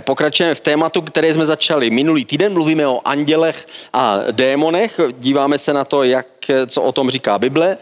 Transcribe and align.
pokračujeme 0.00 0.54
v 0.54 0.60
tématu, 0.60 1.02
které 1.02 1.32
jsme 1.32 1.46
začali 1.46 1.90
minulý 1.90 2.24
týden. 2.24 2.52
Mluvíme 2.52 2.86
o 2.86 3.00
andělech 3.04 3.66
a 3.92 4.18
démonech. 4.30 5.00
Díváme 5.18 5.58
se 5.58 5.72
na 5.72 5.84
to, 5.84 6.02
jak, 6.02 6.26
co 6.66 6.82
o 6.82 6.92
tom 6.92 7.10
říká 7.10 7.38
Bible. 7.38 7.78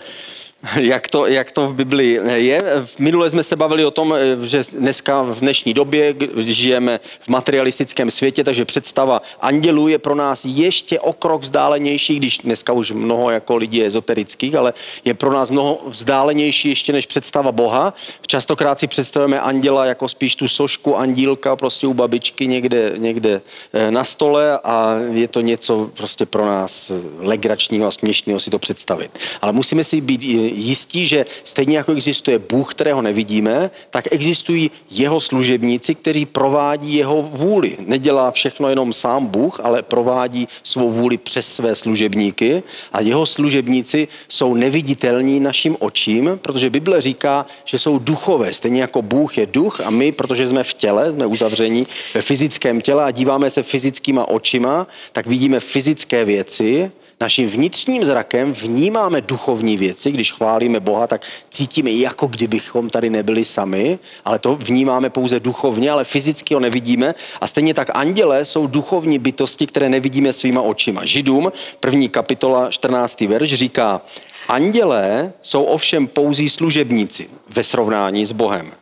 jak 0.80 1.08
to, 1.08 1.26
jak 1.26 1.52
to 1.52 1.66
v 1.66 1.74
Bibli 1.74 2.20
je. 2.34 2.60
V 2.84 2.98
minule 2.98 3.30
jsme 3.30 3.42
se 3.42 3.56
bavili 3.56 3.84
o 3.84 3.90
tom, 3.90 4.14
eh, 4.14 4.46
že 4.46 4.62
dneska 4.78 5.22
v 5.22 5.40
dnešní 5.40 5.74
době, 5.74 6.14
žijeme 6.36 7.00
v 7.20 7.28
materialistickém 7.28 8.10
světě, 8.10 8.44
takže 8.44 8.64
představa 8.64 9.22
andělů 9.40 9.88
je 9.88 9.98
pro 9.98 10.14
nás 10.14 10.44
ještě 10.44 11.00
o 11.00 11.12
krok 11.12 11.42
vzdálenější, 11.42 12.16
když 12.16 12.38
dneska 12.38 12.72
už 12.72 12.90
mnoho 12.90 13.30
jako 13.30 13.56
lidí 13.56 13.78
je 13.78 13.86
ezoterických, 13.86 14.54
ale 14.54 14.74
je 15.04 15.14
pro 15.14 15.32
nás 15.32 15.50
mnoho 15.50 15.78
vzdálenější 15.86 16.68
ještě 16.68 16.92
než 16.92 17.06
představa 17.06 17.52
Boha. 17.52 17.94
Častokrát 18.26 18.80
si 18.80 18.86
představujeme 18.86 19.40
anděla 19.40 19.86
jako 19.86 20.08
spíš 20.08 20.36
tu 20.36 20.48
sošku 20.48 20.96
andílka 20.96 21.56
prostě 21.56 21.86
u 21.86 21.94
babičky 21.94 22.46
někde, 22.46 22.92
někde 22.96 23.40
eh, 23.72 23.90
na 23.90 24.04
stole 24.04 24.58
a 24.64 24.96
je 25.12 25.28
to 25.28 25.40
něco 25.40 25.90
prostě 25.96 26.26
pro 26.26 26.46
nás 26.46 26.92
legračního 27.18 27.86
a 27.86 27.90
směšného 27.90 28.40
si 28.40 28.50
to 28.50 28.58
představit. 28.58 29.18
Ale 29.42 29.52
musíme 29.52 29.84
si 29.84 30.00
být 30.00 30.22
jistí, 30.56 31.06
že 31.06 31.24
stejně 31.44 31.76
jako 31.76 31.92
existuje 31.92 32.38
Bůh, 32.38 32.74
kterého 32.74 33.02
nevidíme, 33.02 33.70
tak 33.90 34.04
existují 34.10 34.70
jeho 34.90 35.20
služebníci, 35.20 35.94
kteří 35.94 36.26
provádí 36.26 36.94
jeho 36.94 37.22
vůli. 37.22 37.76
Nedělá 37.86 38.30
všechno 38.30 38.68
jenom 38.68 38.92
sám 38.92 39.26
Bůh, 39.26 39.60
ale 39.62 39.82
provádí 39.82 40.48
svou 40.62 40.90
vůli 40.90 41.16
přes 41.16 41.46
své 41.48 41.74
služebníky 41.74 42.62
a 42.92 43.00
jeho 43.00 43.26
služebníci 43.26 44.08
jsou 44.28 44.54
neviditelní 44.54 45.40
našim 45.40 45.76
očím, 45.78 46.38
protože 46.42 46.70
Bible 46.70 47.00
říká, 47.00 47.46
že 47.64 47.78
jsou 47.78 47.98
duchové. 47.98 48.52
Stejně 48.52 48.80
jako 48.80 49.02
Bůh 49.02 49.38
je 49.38 49.46
duch 49.46 49.80
a 49.80 49.90
my, 49.90 50.12
protože 50.12 50.46
jsme 50.46 50.64
v 50.64 50.74
těle, 50.74 51.12
jsme 51.12 51.26
uzavření 51.26 51.86
ve 52.14 52.22
fyzickém 52.22 52.80
těle 52.80 53.04
a 53.04 53.10
díváme 53.10 53.50
se 53.50 53.62
fyzickýma 53.62 54.28
očima, 54.28 54.86
tak 55.12 55.26
vidíme 55.26 55.60
fyzické 55.60 56.24
věci, 56.24 56.90
Naším 57.20 57.48
vnitřním 57.48 58.04
zrakem 58.04 58.52
vnímáme 58.52 59.20
duchovní 59.20 59.76
věci, 59.76 60.10
když 60.10 60.32
chválíme 60.32 60.80
Boha, 60.80 61.06
tak 61.06 61.26
cítíme, 61.50 61.90
jako 61.90 62.26
kdybychom 62.26 62.90
tady 62.90 63.10
nebyli 63.10 63.44
sami, 63.44 63.98
ale 64.24 64.38
to 64.38 64.56
vnímáme 64.56 65.10
pouze 65.10 65.40
duchovně, 65.40 65.90
ale 65.90 66.04
fyzicky 66.04 66.54
ho 66.54 66.60
nevidíme. 66.60 67.14
A 67.40 67.46
stejně 67.46 67.74
tak 67.74 67.90
anděle 67.94 68.44
jsou 68.44 68.66
duchovní 68.66 69.18
bytosti, 69.18 69.66
které 69.66 69.88
nevidíme 69.88 70.32
svýma 70.32 70.60
očima. 70.60 71.04
Židům, 71.04 71.52
první 71.80 72.08
kapitola, 72.08 72.70
14. 72.70 73.20
verš 73.20 73.54
říká, 73.54 74.00
andělé 74.48 75.32
jsou 75.42 75.64
ovšem 75.64 76.06
pouzí 76.06 76.48
služebníci 76.48 77.28
ve 77.48 77.62
srovnání 77.62 78.26
s 78.26 78.32
Bohem. 78.32 78.72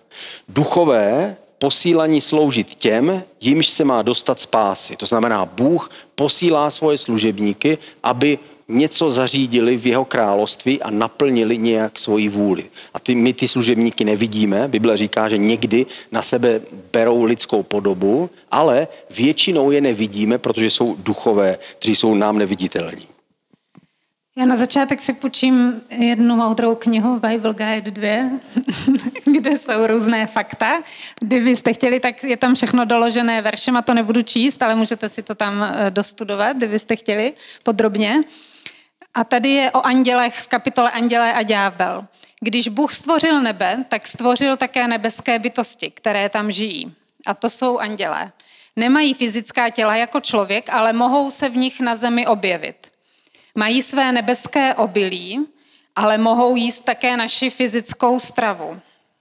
Duchové 0.49 1.37
posílaní 1.65 2.21
sloužit 2.21 2.75
těm, 2.75 3.23
jimž 3.41 3.69
se 3.69 3.85
má 3.85 4.03
dostat 4.03 4.41
spásy. 4.41 4.97
To 4.97 5.07
znamená, 5.07 5.47
Bůh 5.47 5.91
posílá 6.15 6.71
svoje 6.71 6.99
služebníky, 6.99 7.79
aby 8.03 8.39
něco 8.69 9.11
zařídili 9.11 9.77
v 9.77 9.87
jeho 9.87 10.05
království 10.05 10.83
a 10.83 10.91
naplnili 10.91 11.59
nějak 11.59 11.99
svoji 11.99 12.29
vůli. 12.29 12.65
A 12.95 13.01
ty, 13.01 13.15
my 13.15 13.33
ty 13.33 13.49
služebníky 13.49 14.05
nevidíme. 14.05 14.69
Bible 14.69 14.97
říká, 14.97 15.29
že 15.29 15.39
někdy 15.39 15.87
na 16.13 16.23
sebe 16.23 16.61
berou 16.93 17.25
lidskou 17.25 17.63
podobu, 17.63 18.31
ale 18.51 18.89
většinou 19.17 19.71
je 19.71 19.81
nevidíme, 19.81 20.39
protože 20.39 20.71
jsou 20.71 20.97
duchové, 20.99 21.59
kteří 21.79 21.97
jsou 21.97 22.15
nám 22.15 22.39
neviditelní. 22.39 23.14
Já 24.37 24.47
na 24.47 24.57
začátek 24.57 25.03
si 25.03 25.13
půjčím 25.13 25.83
jednu 25.91 26.37
moudrou 26.37 26.75
knihu 26.75 27.21
Bible 27.21 27.55
Guide 27.55 27.91
2, 27.91 28.41
kde 29.25 29.59
jsou 29.59 29.87
různé 29.87 30.27
fakta. 30.27 30.83
Kdybyste 31.21 31.73
chtěli, 31.73 32.01
tak 32.01 32.25
je 32.25 32.37
tam 32.37 32.55
všechno 32.55 32.85
doložené 32.85 33.43
veršem 33.43 33.77
a 33.77 33.83
to 33.83 33.95
nebudu 33.95 34.23
číst, 34.23 34.63
ale 34.63 34.75
můžete 34.75 35.09
si 35.09 35.23
to 35.23 35.35
tam 35.35 35.63
eh, 35.63 35.91
dostudovat, 35.91 36.57
kdybyste 36.57 36.97
chtěli 36.97 37.33
podrobně. 37.63 38.23
A 39.15 39.25
tady 39.25 39.51
je 39.51 39.71
o 39.71 39.87
andělech 39.87 40.35
v 40.35 40.49
kapitole 40.49 40.91
Andělé 40.91 41.33
a 41.33 41.43
ďábel. 41.43 42.07
Když 42.41 42.69
Bůh 42.69 42.93
stvořil 42.93 43.43
nebe, 43.43 43.85
tak 43.89 44.07
stvořil 44.07 44.57
také 44.57 44.89
nebeské 44.89 45.39
bytosti, 45.39 45.91
které 45.91 46.29
tam 46.29 46.53
žijí. 46.53 46.95
A 47.27 47.35
to 47.35 47.51
jsou 47.51 47.79
andělé. 47.79 48.33
Nemají 48.77 49.15
fyzická 49.15 49.71
těla 49.71 49.97
jako 49.97 50.21
člověk, 50.21 50.71
ale 50.71 50.93
mohou 50.93 51.31
se 51.31 51.49
v 51.49 51.57
nich 51.57 51.81
na 51.81 51.97
zemi 51.97 52.27
objevit. 52.27 52.94
Mají 53.55 53.83
své 53.83 54.13
nebeské 54.13 54.75
obilí, 54.75 55.47
ale 55.97 56.19
mohou 56.19 56.57
jíst 56.57 56.85
také 56.85 57.17
naši 57.17 57.51
fyzickou 57.51 58.21
stravu. 58.21 58.81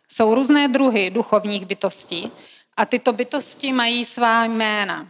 Jsou 0.09 0.35
různé 0.35 0.67
druhy 0.67 1.09
duchovních 1.09 1.65
bytostí 1.65 2.31
a 2.77 2.85
tyto 2.85 3.13
bytosti 3.13 3.73
mají 3.73 4.05
svá 4.05 4.45
jména, 4.45 5.07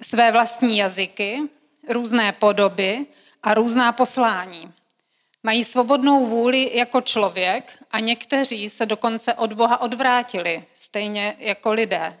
své 0.00 0.32
vlastní 0.32 0.78
jazyky, 0.78 1.42
různé 1.88 2.32
podoby 2.32 3.06
a 3.42 3.54
různá 3.54 3.92
poslání. 3.92 4.72
Mají 5.42 5.64
svobodnou 5.64 6.26
vůli 6.26 6.70
jako 6.74 7.00
člověk 7.00 7.78
a 7.90 8.00
někteří 8.00 8.70
se 8.70 8.86
dokonce 8.86 9.34
od 9.34 9.52
Boha 9.52 9.80
odvrátili, 9.80 10.64
stejně 10.74 11.36
jako 11.38 11.72
lidé. 11.72 12.20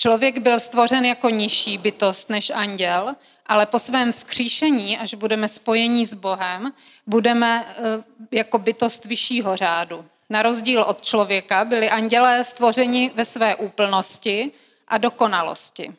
Člověk 0.00 0.38
byl 0.38 0.60
stvořen 0.60 1.04
jako 1.04 1.30
nižší 1.30 1.78
bytost 1.78 2.30
než 2.30 2.50
anděl, 2.50 3.14
ale 3.46 3.66
po 3.66 3.78
svém 3.78 4.12
skříšení, 4.12 4.98
až 4.98 5.14
budeme 5.14 5.48
spojení 5.48 6.06
s 6.06 6.14
Bohem, 6.14 6.72
budeme 7.06 7.66
eh, 7.68 8.36
jako 8.36 8.58
bytost 8.58 9.04
vyššího 9.04 9.56
řádu. 9.56 10.04
Na 10.30 10.42
rozdíl 10.42 10.82
od 10.82 11.02
člověka 11.02 11.64
byli 11.64 11.90
andělé 11.90 12.44
stvořeni 12.44 13.10
ve 13.14 13.24
své 13.24 13.56
úplnosti 13.56 14.50
a 14.88 14.98
dokonalosti. 14.98 15.94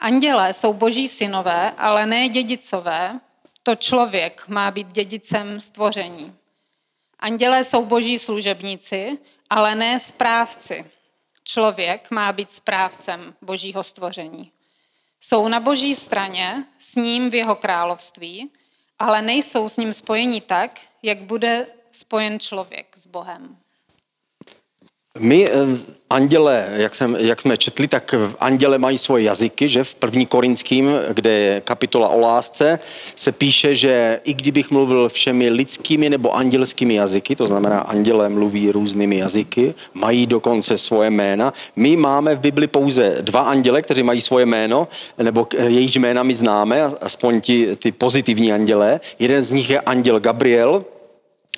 Andělé 0.00 0.54
jsou 0.54 0.72
boží 0.72 1.08
synové, 1.08 1.72
ale 1.78 2.06
ne 2.06 2.28
dědicové, 2.28 3.20
to 3.62 3.74
člověk 3.74 4.48
má 4.48 4.70
být 4.70 4.86
dědicem 4.86 5.60
stvoření. 5.60 6.34
Andělé 7.18 7.64
jsou 7.64 7.84
boží 7.84 8.18
služebníci, 8.18 9.18
ale 9.50 9.74
ne 9.74 10.00
správci. 10.00 10.90
Člověk 11.52 12.10
má 12.10 12.32
být 12.32 12.52
správcem 12.52 13.34
božího 13.42 13.84
stvoření. 13.84 14.52
Jsou 15.20 15.48
na 15.48 15.60
boží 15.60 15.94
straně, 15.94 16.64
s 16.78 16.96
ním 16.96 17.30
v 17.30 17.34
jeho 17.34 17.54
království, 17.54 18.50
ale 18.98 19.22
nejsou 19.22 19.68
s 19.68 19.76
ním 19.76 19.92
spojeni 19.92 20.40
tak, 20.40 20.80
jak 21.02 21.22
bude 21.22 21.66
spojen 21.92 22.40
člověk 22.40 22.96
s 22.96 23.06
Bohem. 23.06 23.56
My, 25.18 25.48
eh, 25.48 25.78
anděle, 26.10 26.68
jak, 26.76 26.94
jsem, 26.94 27.16
jak 27.20 27.40
jsme 27.40 27.56
četli, 27.56 27.88
tak 27.88 28.14
anděle 28.40 28.78
mají 28.78 28.98
svoje 28.98 29.24
jazyky, 29.24 29.68
že 29.68 29.84
v 29.84 29.94
první 29.94 30.26
korinským, 30.26 30.90
kde 31.12 31.30
je 31.30 31.60
kapitola 31.60 32.08
o 32.08 32.20
lásce, 32.20 32.78
se 33.16 33.32
píše, 33.32 33.74
že 33.74 34.20
i 34.24 34.34
kdybych 34.34 34.70
mluvil 34.70 35.08
všemi 35.08 35.48
lidskými 35.48 36.10
nebo 36.10 36.34
andělskými 36.36 36.94
jazyky, 36.94 37.36
to 37.36 37.46
znamená, 37.46 37.80
anděle 37.80 38.28
mluví 38.28 38.70
různými 38.70 39.18
jazyky, 39.18 39.74
mají 39.94 40.26
dokonce 40.26 40.78
svoje 40.78 41.10
jména. 41.10 41.52
My 41.76 41.96
máme 41.96 42.34
v 42.34 42.40
Bibli 42.40 42.66
pouze 42.66 43.14
dva 43.20 43.40
anděle, 43.40 43.82
kteří 43.82 44.02
mají 44.02 44.20
svoje 44.20 44.46
jméno, 44.46 44.88
nebo 45.18 45.46
jejich 45.66 45.96
jména 45.96 46.22
my 46.22 46.34
známe, 46.34 46.82
aspoň 46.82 47.40
ti, 47.40 47.76
ty 47.76 47.92
pozitivní 47.92 48.52
anděle. 48.52 49.00
Jeden 49.18 49.44
z 49.44 49.50
nich 49.50 49.70
je 49.70 49.80
anděl 49.80 50.20
Gabriel, 50.20 50.84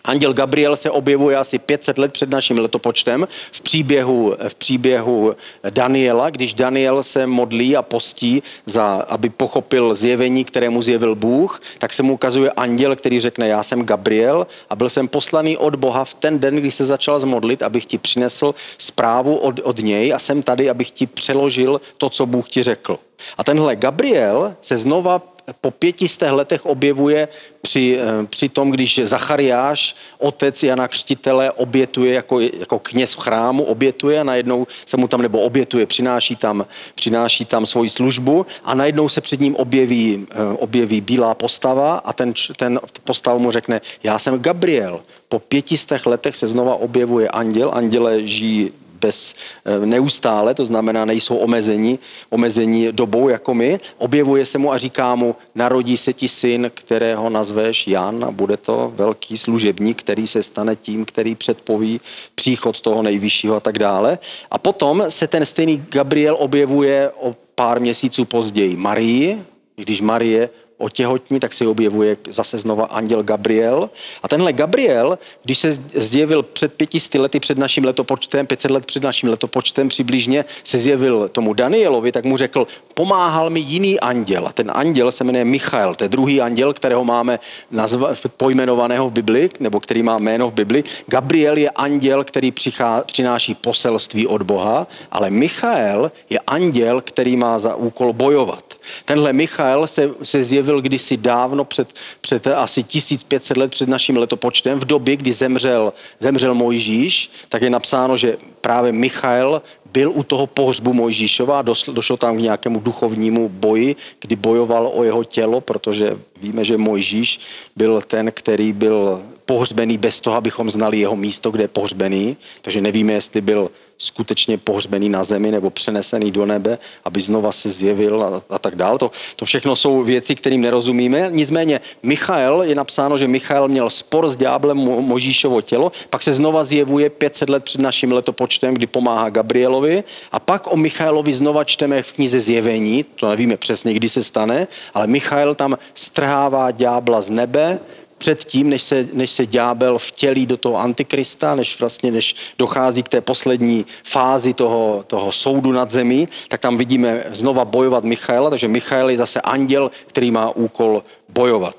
Anděl 0.04 0.32
Gabriel 0.32 0.76
se 0.76 0.90
objevuje 0.90 1.36
asi 1.36 1.58
500 1.58 1.98
let 1.98 2.12
před 2.12 2.30
naším 2.30 2.58
letopočtem 2.58 3.28
v 3.52 3.60
příběhu, 3.60 4.34
v 4.48 4.54
příběhu 4.54 5.34
Daniela, 5.70 6.30
když 6.30 6.54
Daniel 6.54 7.02
se 7.02 7.26
modlí 7.26 7.76
a 7.76 7.82
postí, 7.82 8.42
za, 8.66 9.04
aby 9.08 9.30
pochopil 9.30 9.94
zjevení, 9.94 10.44
kterému 10.44 10.82
zjevil 10.82 11.14
Bůh, 11.14 11.60
tak 11.78 11.92
se 11.92 12.02
mu 12.02 12.14
ukazuje 12.14 12.50
anděl, 12.50 12.96
který 12.96 13.20
řekne, 13.20 13.48
já 13.48 13.62
jsem 13.62 13.84
Gabriel 13.84 14.46
a 14.70 14.76
byl 14.76 14.88
jsem 14.88 15.08
poslaný 15.08 15.56
od 15.56 15.76
Boha 15.76 16.04
v 16.04 16.14
ten 16.14 16.38
den, 16.38 16.56
kdy 16.56 16.70
se 16.70 16.86
začal 16.86 17.20
zmodlit, 17.20 17.62
abych 17.62 17.86
ti 17.86 17.98
přinesl 17.98 18.54
zprávu 18.78 19.36
od, 19.36 19.60
od 19.62 19.78
něj 19.78 20.12
a 20.14 20.18
jsem 20.18 20.42
tady, 20.42 20.70
abych 20.70 20.90
ti 20.90 21.06
přeložil 21.06 21.80
to, 21.98 22.10
co 22.10 22.26
Bůh 22.26 22.48
ti 22.48 22.62
řekl. 22.62 22.98
A 23.38 23.44
tenhle 23.44 23.76
Gabriel 23.76 24.54
se 24.60 24.78
znova 24.78 25.22
po 25.60 25.70
pětistech 25.70 26.32
letech 26.32 26.66
objevuje 26.66 27.28
při, 27.72 27.98
eh, 28.00 28.26
při 28.26 28.48
tom, 28.48 28.70
když 28.70 29.00
Zachariáš, 29.04 29.96
otec 30.18 30.62
Jana 30.62 30.88
Křtitele, 30.88 31.50
obětuje 31.50 32.14
jako, 32.14 32.40
jako 32.40 32.78
kněz 32.78 33.14
v 33.14 33.18
chrámu, 33.18 33.64
obětuje 33.64 34.20
a 34.20 34.24
najednou 34.24 34.66
se 34.86 34.96
mu 34.96 35.08
tam, 35.08 35.22
nebo 35.22 35.40
obětuje, 35.40 35.86
přináší 35.86 36.36
tam, 36.36 36.66
přináší 36.94 37.44
tam 37.44 37.66
svoji 37.66 37.88
službu 37.88 38.46
a 38.64 38.74
najednou 38.74 39.08
se 39.08 39.20
před 39.20 39.40
ním 39.40 39.56
objeví, 39.56 40.26
eh, 40.30 40.36
objeví 40.58 41.00
bílá 41.00 41.34
postava 41.34 42.04
a 42.04 42.12
ten, 42.12 42.32
ten 42.56 42.80
postava 43.04 43.38
mu 43.38 43.50
řekne, 43.50 43.80
já 44.02 44.18
jsem 44.18 44.40
Gabriel, 44.40 45.00
po 45.28 45.38
pětistech 45.38 46.06
letech 46.06 46.36
se 46.36 46.46
znova 46.46 46.74
objevuje 46.74 47.28
anděl, 47.28 47.70
anděle 47.74 48.26
žijí 48.26 48.72
bez 49.02 49.34
eh, 49.64 49.86
neustále, 49.86 50.54
to 50.54 50.64
znamená, 50.64 51.04
nejsou 51.04 51.36
omezení, 51.36 51.98
omezení 52.30 52.92
dobou 52.92 53.28
jako 53.28 53.54
my. 53.54 53.78
Objevuje 53.98 54.46
se 54.46 54.58
mu 54.58 54.72
a 54.72 54.78
říká 54.78 55.14
mu, 55.14 55.36
narodí 55.54 55.96
se 55.96 56.12
ti 56.12 56.28
syn, 56.28 56.70
kterého 56.74 57.30
nazveš 57.30 57.86
Jan 57.86 58.24
a 58.24 58.30
bude 58.30 58.56
to 58.56 58.92
velký 58.94 59.36
služebník, 59.36 59.98
který 59.98 60.26
se 60.26 60.42
stane 60.42 60.76
tím, 60.76 61.04
který 61.04 61.34
předpoví 61.34 62.00
příchod 62.34 62.80
toho 62.80 63.02
nejvyššího 63.02 63.56
a 63.56 63.60
tak 63.60 63.78
dále. 63.78 64.18
A 64.50 64.58
potom 64.58 65.04
se 65.08 65.26
ten 65.26 65.46
stejný 65.46 65.84
Gabriel 65.88 66.36
objevuje 66.38 67.10
o 67.20 67.36
pár 67.54 67.80
měsíců 67.80 68.24
později 68.24 68.76
Marii, 68.76 69.42
když 69.76 70.00
Marie 70.00 70.50
otěhotní, 70.82 71.40
tak 71.40 71.52
se 71.52 71.66
objevuje 71.66 72.16
zase 72.28 72.58
znova 72.58 72.84
anděl 72.84 73.22
Gabriel. 73.22 73.90
A 74.22 74.28
tenhle 74.28 74.52
Gabriel, 74.52 75.18
když 75.44 75.58
se 75.58 75.72
zjevil 75.94 76.42
před 76.42 76.74
pětisty 76.74 77.18
lety 77.18 77.40
před 77.40 77.58
naším 77.58 77.84
letopočtem, 77.84 78.46
500 78.46 78.70
let 78.70 78.86
před 78.86 79.02
naším 79.02 79.28
letopočtem 79.28 79.88
přibližně, 79.88 80.44
se 80.64 80.78
zjevil 80.78 81.28
tomu 81.28 81.54
Danielovi, 81.54 82.12
tak 82.12 82.24
mu 82.24 82.36
řekl, 82.36 82.66
pomáhal 82.94 83.50
mi 83.50 83.60
jiný 83.60 84.00
anděl. 84.00 84.46
A 84.46 84.52
ten 84.52 84.72
anděl 84.74 85.12
se 85.12 85.24
jmenuje 85.24 85.44
Michael, 85.44 85.94
to 85.94 86.04
je 86.04 86.08
druhý 86.08 86.40
anděl, 86.40 86.72
kterého 86.72 87.04
máme 87.04 87.38
nazva, 87.70 88.10
pojmenovaného 88.36 89.08
v 89.08 89.12
Bibli, 89.12 89.50
nebo 89.60 89.80
který 89.80 90.02
má 90.02 90.18
jméno 90.18 90.50
v 90.50 90.52
Bibli. 90.54 90.84
Gabriel 91.06 91.56
je 91.56 91.70
anděl, 91.70 92.24
který 92.24 92.50
přichá, 92.50 93.04
přináší 93.06 93.54
poselství 93.54 94.26
od 94.26 94.42
Boha, 94.42 94.86
ale 95.10 95.30
Michael 95.30 96.12
je 96.30 96.38
anděl, 96.46 97.00
který 97.00 97.36
má 97.36 97.58
za 97.58 97.74
úkol 97.74 98.12
bojovat. 98.12 98.64
Tenhle 99.04 99.32
Michael 99.32 99.86
se, 99.86 100.10
se 100.22 100.44
zjevil 100.44 100.71
kdysi 100.80 101.16
dávno, 101.16 101.64
před, 101.64 101.94
před 102.20 102.46
asi 102.46 102.82
1500 102.82 103.56
let 103.56 103.70
před 103.70 103.88
naším 103.88 104.16
letopočtem, 104.16 104.80
v 104.80 104.84
době, 104.84 105.16
kdy 105.16 105.32
zemřel, 105.32 105.92
zemřel 106.20 106.54
Mojžíš, 106.54 107.30
tak 107.48 107.62
je 107.62 107.70
napsáno, 107.70 108.16
že 108.16 108.36
právě 108.60 108.92
Michael 108.92 109.62
byl 109.92 110.12
u 110.14 110.22
toho 110.22 110.46
pohřbu 110.46 110.92
Mojžíšova 110.92 111.58
a 111.58 111.62
došlo 111.92 112.16
tam 112.16 112.36
k 112.36 112.40
nějakému 112.40 112.80
duchovnímu 112.80 113.48
boji, 113.48 113.96
kdy 114.20 114.36
bojoval 114.36 114.90
o 114.94 115.04
jeho 115.04 115.24
tělo, 115.24 115.60
protože 115.60 116.18
víme, 116.40 116.64
že 116.64 116.78
Mojžíš 116.78 117.40
byl 117.76 118.00
ten, 118.06 118.32
který 118.32 118.72
byl 118.72 119.22
pohřbený 119.44 119.98
bez 119.98 120.20
toho, 120.20 120.36
abychom 120.36 120.70
znali 120.70 120.98
jeho 120.98 121.16
místo, 121.16 121.50
kde 121.50 121.64
je 121.64 121.68
pohřbený. 121.68 122.36
Takže 122.62 122.80
nevíme, 122.80 123.12
jestli 123.12 123.40
byl 123.40 123.70
skutečně 124.02 124.58
pohřbený 124.58 125.08
na 125.08 125.24
zemi 125.24 125.50
nebo 125.50 125.70
přenesený 125.70 126.30
do 126.30 126.46
nebe, 126.46 126.78
aby 127.04 127.20
znova 127.20 127.52
se 127.52 127.70
zjevil 127.70 128.22
a, 128.22 128.42
a 128.50 128.58
tak 128.58 128.76
dále. 128.76 128.98
To, 128.98 129.10
to 129.36 129.44
všechno 129.44 129.76
jsou 129.76 130.02
věci, 130.02 130.34
kterým 130.34 130.60
nerozumíme. 130.60 131.28
Nicméně 131.30 131.80
Michael, 132.02 132.62
je 132.62 132.74
napsáno, 132.74 133.18
že 133.18 133.28
Michael 133.28 133.68
měl 133.68 133.90
spor 133.90 134.28
s 134.28 134.36
ďáblem 134.36 134.76
Mo, 134.76 135.02
Možíšovo 135.02 135.62
tělo, 135.62 135.92
pak 136.10 136.22
se 136.22 136.34
znova 136.34 136.64
zjevuje 136.64 137.10
500 137.10 137.48
let 137.48 137.64
před 137.64 137.80
naším 137.80 138.12
letopočtem, 138.12 138.74
kdy 138.74 138.86
pomáhá 138.86 139.30
Gabrielovi 139.30 140.04
a 140.32 140.38
pak 140.38 140.66
o 140.66 140.76
Michailovi 140.76 141.32
znova 141.32 141.64
čteme 141.64 142.02
v 142.02 142.12
knize 142.12 142.40
Zjevení, 142.40 143.04
to 143.04 143.28
nevíme 143.28 143.56
přesně, 143.56 143.94
kdy 143.94 144.08
se 144.08 144.22
stane, 144.22 144.68
ale 144.94 145.06
Michael 145.06 145.54
tam 145.54 145.78
strhává 145.94 146.70
ďábla 146.70 147.20
z 147.20 147.30
nebe, 147.30 147.78
předtím, 148.22 148.70
než 148.70 148.82
se, 148.82 149.08
než 149.12 149.30
se 149.30 149.46
ďábel 149.46 149.98
vtělí 149.98 150.46
do 150.46 150.56
toho 150.56 150.78
antikrista, 150.78 151.54
než 151.54 151.80
vlastně 151.80 152.10
než 152.10 152.54
dochází 152.58 153.02
k 153.02 153.08
té 153.08 153.20
poslední 153.20 153.86
fázi 154.04 154.54
toho, 154.54 155.04
toho 155.06 155.32
soudu 155.32 155.72
nad 155.72 155.90
zemí, 155.90 156.28
tak 156.48 156.60
tam 156.60 156.78
vidíme 156.78 157.24
znova 157.30 157.64
bojovat 157.64 158.04
Michaela, 158.04 158.50
takže 158.50 158.68
Michael 158.68 159.10
je 159.10 159.16
zase 159.16 159.40
anděl, 159.40 159.90
který 160.06 160.30
má 160.30 160.50
úkol 160.50 161.02
bojovat. 161.28 161.74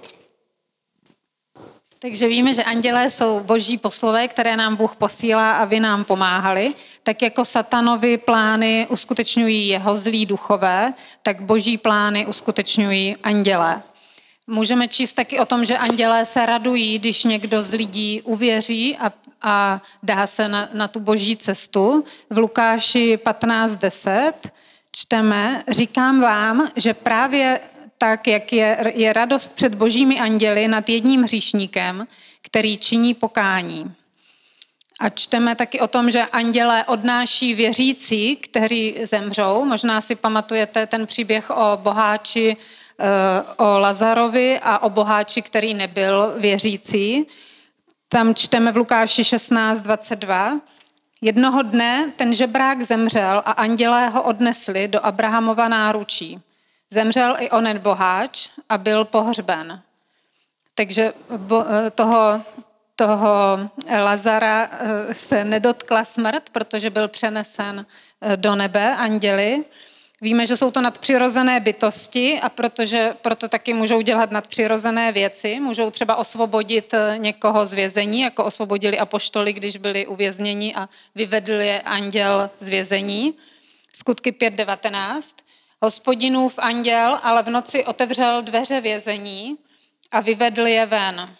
Takže 1.99 2.27
víme, 2.27 2.53
že 2.53 2.63
andělé 2.63 3.09
jsou 3.09 3.39
boží 3.39 3.77
poslové, 3.77 4.27
které 4.27 4.57
nám 4.57 4.75
Bůh 4.75 4.95
posílá, 4.95 5.51
aby 5.63 5.79
nám 5.79 6.03
pomáhali. 6.03 6.73
Tak 7.03 7.21
jako 7.21 7.45
satanovi 7.45 8.17
plány 8.17 8.87
uskutečňují 8.89 9.67
jeho 9.67 9.95
zlí 9.95 10.25
duchové, 10.25 10.93
tak 11.21 11.41
boží 11.41 11.77
plány 11.77 12.25
uskutečňují 12.25 13.15
andělé. 13.23 13.81
Můžeme 14.47 14.87
číst 14.87 15.13
taky 15.13 15.39
o 15.39 15.45
tom, 15.45 15.65
že 15.65 15.77
andělé 15.77 16.25
se 16.25 16.45
radují, 16.45 16.99
když 16.99 17.23
někdo 17.23 17.63
z 17.63 17.73
lidí 17.73 18.21
uvěří 18.21 18.97
a, 18.97 19.13
a 19.41 19.81
dá 20.03 20.27
se 20.27 20.47
na, 20.47 20.69
na 20.73 20.87
tu 20.87 20.99
boží 20.99 21.37
cestu. 21.37 22.05
V 22.29 22.37
Lukáši 22.37 23.19
15.10 23.25 24.33
čteme, 24.91 25.63
říkám 25.69 26.21
vám, 26.21 26.67
že 26.75 26.93
právě 26.93 27.59
tak, 27.97 28.27
jak 28.27 28.53
je, 28.53 28.93
je 28.95 29.13
radost 29.13 29.55
před 29.55 29.75
božími 29.75 30.19
anděli 30.19 30.67
nad 30.67 30.89
jedním 30.89 31.23
hříšníkem, 31.23 32.07
který 32.41 32.77
činí 32.77 33.13
pokání. 33.13 33.93
A 34.99 35.09
čteme 35.09 35.55
taky 35.55 35.79
o 35.79 35.87
tom, 35.87 36.11
že 36.11 36.25
andělé 36.25 36.83
odnáší 36.85 37.53
věřící, 37.53 38.35
kteří 38.35 38.95
zemřou. 39.03 39.65
Možná 39.65 40.01
si 40.01 40.15
pamatujete 40.15 40.87
ten 40.87 41.05
příběh 41.05 41.49
o 41.49 41.79
boháči 41.81 42.57
o 43.57 43.79
Lazarovi 43.79 44.59
a 44.63 44.79
o 44.79 44.89
boháči, 44.89 45.41
který 45.41 45.73
nebyl 45.73 46.33
věřící. 46.37 47.27
Tam 48.09 48.35
čteme 48.35 48.71
v 48.71 48.77
Lukáši 48.77 49.23
16, 49.23 49.81
22. 49.81 50.59
Jednoho 51.21 51.61
dne 51.61 52.11
ten 52.15 52.33
žebrák 52.33 52.81
zemřel 52.81 53.41
a 53.45 53.51
andělé 53.51 54.07
ho 54.07 54.23
odnesli 54.23 54.87
do 54.87 55.05
Abrahamova 55.05 55.67
náručí. 55.67 56.39
Zemřel 56.89 57.35
i 57.39 57.49
onen 57.49 57.79
boháč 57.79 58.49
a 58.69 58.77
byl 58.77 59.05
pohřben. 59.05 59.81
Takže 60.75 61.13
eh, 61.13 61.89
toho, 61.89 62.41
toho 62.95 63.29
Lazara 64.03 64.69
eh, 64.71 65.13
se 65.13 65.45
nedotkla 65.45 66.05
smrt, 66.05 66.49
protože 66.49 66.89
byl 66.89 67.07
přenesen 67.07 67.85
do 68.35 68.55
nebe 68.55 68.95
anděli. 68.95 69.65
Víme, 70.21 70.47
že 70.47 70.57
jsou 70.57 70.71
to 70.71 70.81
nadpřirozené 70.81 71.59
bytosti 71.59 72.39
a 72.39 72.49
protože, 72.49 73.15
proto 73.21 73.47
taky 73.47 73.73
můžou 73.73 74.01
dělat 74.01 74.31
nadpřirozené 74.31 75.11
věci. 75.11 75.59
Můžou 75.59 75.91
třeba 75.91 76.15
osvobodit 76.15 76.93
eh, 76.93 77.15
někoho 77.17 77.65
z 77.65 77.73
vězení, 77.73 78.21
jako 78.21 78.45
osvobodili 78.45 78.99
apoštoli, 78.99 79.53
když 79.53 79.77
byli 79.77 80.07
uvězněni 80.07 80.75
a 80.75 80.89
vyvedl 81.15 81.53
je 81.53 81.81
anděl 81.81 82.49
z 82.59 82.67
vězení. 82.67 83.33
Skutky 83.95 84.31
5.19. 84.31 85.21
Hospodinův 85.81 86.53
anděl 86.57 87.19
ale 87.23 87.43
v 87.43 87.49
noci 87.49 87.85
otevřel 87.85 88.41
dveře 88.41 88.81
vězení 88.81 89.57
a 90.11 90.21
vyvedl 90.21 90.67
je 90.67 90.85
ven. 90.85 91.35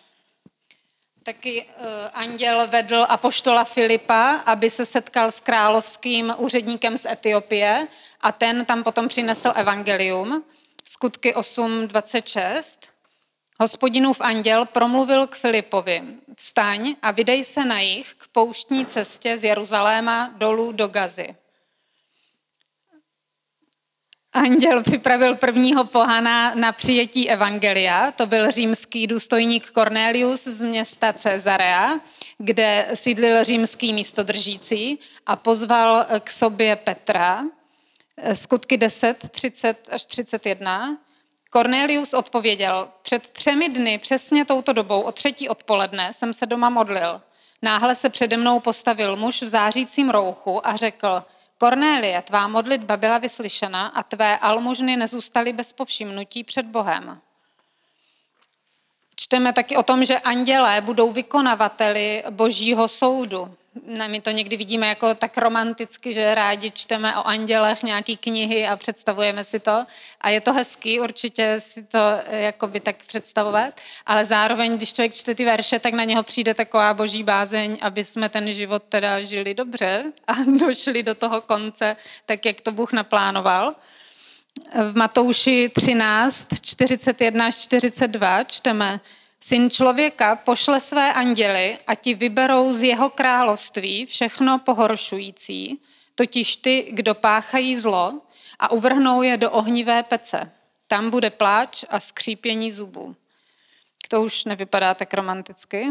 Taky 1.24 1.62
uh, 1.62 1.86
anděl 2.14 2.68
vedl 2.68 3.06
apoštola 3.10 3.64
Filipa, 3.64 4.32
aby 4.46 4.70
se 4.70 4.86
setkal 4.86 5.32
s 5.32 5.40
královským 5.40 6.34
úředníkem 6.38 6.98
z 6.98 7.06
Etiopie 7.06 7.88
a 8.24 8.32
ten 8.32 8.66
tam 8.66 8.84
potom 8.84 9.08
přinesl 9.08 9.52
evangelium. 9.56 10.44
Skutky 10.84 11.34
8.26. 11.34 12.80
Hospodinův 13.60 14.22
anděl 14.22 14.66
promluvil 14.66 15.28
k 15.28 15.36
Filipovi, 15.36 16.04
vstaň 16.38 16.96
a 17.02 17.12
vydej 17.12 17.46
se 17.46 17.66
na 17.66 17.80
jich 17.80 18.14
k 18.14 18.28
pouštní 18.28 18.86
cestě 18.86 19.38
z 19.38 19.44
Jeruzaléma 19.44 20.32
dolů 20.38 20.72
do 20.72 20.88
Gazy. 20.88 21.36
Anděl 24.34 24.84
připravil 24.84 25.36
prvního 25.36 25.86
pohana 25.86 26.56
na 26.56 26.72
přijetí 26.72 27.30
evangelia. 27.30 28.12
To 28.12 28.26
byl 28.26 28.52
římský 28.52 29.08
důstojník 29.08 29.72
Cornelius 29.72 30.44
z 30.44 30.64
města 30.64 31.14
Cezarea, 31.14 32.00
kde 32.38 32.88
sídlil 32.94 33.44
římský 33.44 33.94
místodržící 33.94 35.00
a 35.26 35.36
pozval 35.36 36.06
k 36.20 36.30
sobě 36.30 36.76
Petra. 36.76 37.44
Skutky 38.34 38.78
10, 38.78 39.30
30 39.30 39.90
až 39.92 40.06
31. 40.06 40.98
Cornelius 41.50 42.14
odpověděl, 42.14 42.90
před 43.02 43.30
třemi 43.30 43.70
dny, 43.70 43.98
přesně 43.98 44.46
touto 44.46 44.74
dobou, 44.74 45.02
o 45.02 45.12
třetí 45.12 45.50
odpoledne, 45.50 46.14
jsem 46.14 46.34
se 46.34 46.46
doma 46.46 46.70
modlil. 46.70 47.22
Náhle 47.62 47.96
se 47.96 48.10
přede 48.10 48.38
mnou 48.38 48.60
postavil 48.60 49.16
muž 49.16 49.42
v 49.42 49.48
zářícím 49.48 50.10
rouchu 50.10 50.68
a 50.68 50.76
řekl, 50.76 51.24
Kornélie, 51.58 52.22
tvá 52.22 52.48
modlitba 52.48 52.98
byla 52.98 53.18
vyslyšena 53.18 53.88
a 53.88 54.04
tvé 54.04 54.38
almužny 54.38 54.98
nezůstaly 54.98 55.54
bez 55.54 55.74
povšimnutí 55.74 56.44
před 56.44 56.66
Bohem. 56.66 57.22
Čteme 59.16 59.54
taky 59.54 59.78
o 59.78 59.84
tom, 59.84 60.06
že 60.06 60.20
andělé 60.20 60.82
budou 60.82 61.12
vykonavateli 61.12 62.24
božího 62.30 62.88
soudu. 62.88 63.56
My 64.08 64.22
to 64.22 64.32
někdy 64.32 64.58
vidíme 64.58 64.88
jako 64.88 65.14
tak 65.14 65.38
romanticky, 65.38 66.14
že 66.14 66.36
rádi 66.36 66.72
čteme 66.72 67.18
o 67.18 67.28
andělech 67.28 67.84
nějaký 67.84 68.18
knihy 68.18 68.68
a 68.68 68.76
představujeme 68.76 69.44
si 69.44 69.60
to. 69.60 69.86
A 70.22 70.30
je 70.30 70.42
to 70.42 70.54
hezký 70.54 71.00
určitě 71.00 71.56
si 71.60 71.84
to 71.84 72.00
eh, 72.00 72.42
jakoby 72.42 72.80
tak 72.80 72.96
představovat, 72.96 73.82
ale 74.06 74.26
zároveň, 74.26 74.78
když 74.78 74.94
člověk 74.94 75.14
čte 75.14 75.36
ty 75.36 75.46
verše, 75.46 75.80
tak 75.80 75.94
na 75.94 76.04
něho 76.04 76.24
přijde 76.24 76.54
taková 76.54 76.94
boží 76.94 77.24
bázeň, 77.24 77.78
aby 77.82 78.04
jsme 78.04 78.30
ten 78.30 78.54
život 78.54 78.84
teda 78.90 79.22
žili 79.22 79.54
dobře 79.54 80.04
a 80.28 80.34
došli 80.60 81.04
do 81.04 81.16
toho 81.16 81.42
konce, 81.42 81.96
tak 82.26 82.46
jak 82.46 82.62
to 82.62 82.72
Bůh 82.72 82.94
naplánoval. 82.94 83.76
V 84.92 84.96
Matouši 84.96 85.70
13, 85.76 86.48
41 86.62 87.46
až 87.46 87.58
42 87.58 88.44
čteme, 88.44 89.00
Syn 89.46 89.70
člověka 89.70 90.36
pošle 90.36 90.80
své 90.80 91.14
anděly 91.14 91.78
a 91.88 91.96
ti 91.96 92.14
vyberou 92.14 92.74
z 92.74 92.84
jeho 92.84 93.10
království 93.10 94.06
všechno 94.06 94.60
pohoršující, 94.60 95.82
totiž 96.16 96.56
ty, 96.56 96.88
kdo 96.92 97.16
páchají 97.16 97.76
zlo, 97.76 98.22
a 98.60 98.72
uvrhnou 98.72 99.22
je 99.22 99.38
do 99.38 99.52
ohnivé 99.52 100.04
pece. 100.04 100.52
Tam 100.88 101.10
bude 101.10 101.30
pláč 101.30 101.84
a 101.90 102.00
skřípění 102.00 102.72
zubů. 102.72 103.16
To 104.10 104.22
už 104.22 104.46
nevypadá 104.46 104.94
tak 104.94 105.14
romanticky, 105.14 105.88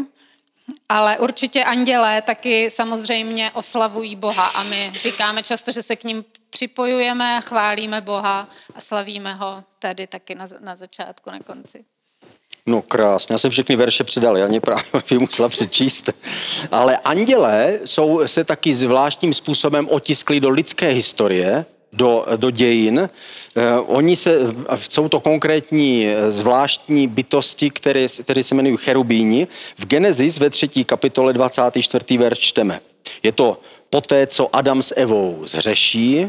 ale 0.89 1.17
určitě 1.17 1.63
andělé 1.63 2.21
taky 2.21 2.71
samozřejmě 2.71 3.51
oslavují 3.51 4.15
Boha 4.15 4.45
a 4.45 4.63
my 4.63 4.93
říkáme 4.95 5.43
často, 5.43 5.71
že 5.71 5.81
se 5.81 5.95
k 5.95 6.03
ním 6.03 6.25
připojujeme, 6.49 7.41
chválíme 7.41 8.01
Boha 8.01 8.47
a 8.75 8.81
slavíme 8.81 9.33
ho 9.33 9.63
tady 9.79 10.07
taky 10.07 10.35
na, 10.35 10.45
na 10.59 10.75
začátku, 10.75 11.31
na 11.31 11.39
konci. 11.39 11.85
No 12.67 12.81
krásně, 12.81 13.33
já 13.33 13.37
jsem 13.37 13.51
všechny 13.51 13.75
verše 13.75 14.03
předal, 14.03 14.37
já 14.37 14.47
mě 14.47 14.61
právě 14.61 14.83
musela 15.19 15.49
přečíst. 15.49 16.09
Ale 16.71 16.97
andělé 16.97 17.79
jsou 17.85 18.21
se 18.25 18.43
taky 18.43 18.75
zvláštním 18.75 19.33
způsobem 19.33 19.87
otiskli 19.91 20.39
do 20.39 20.49
lidské 20.49 20.89
historie, 20.89 21.65
do, 21.93 22.25
do 22.35 22.49
dějin. 22.49 23.09
Eh, 23.55 23.79
oni 23.79 24.15
se, 24.15 24.39
jsou 24.75 25.09
to 25.09 25.19
konkrétní 25.19 26.07
eh, 26.07 26.31
zvláštní 26.31 27.07
bytosti, 27.07 27.69
které, 27.69 28.05
které 28.23 28.43
se 28.43 28.55
jmenují 28.55 28.77
cherubíni. 28.77 29.47
V 29.77 29.85
Genesis 29.85 30.39
ve 30.39 30.49
třetí 30.49 30.83
kapitole 30.83 31.33
24. 31.33 32.17
verš 32.17 32.39
čteme. 32.39 32.79
Je 33.23 33.31
to 33.31 33.59
poté, 33.89 34.27
co 34.27 34.55
Adam 34.55 34.81
s 34.81 34.93
Evou 34.97 35.41
zřeší, 35.45 36.27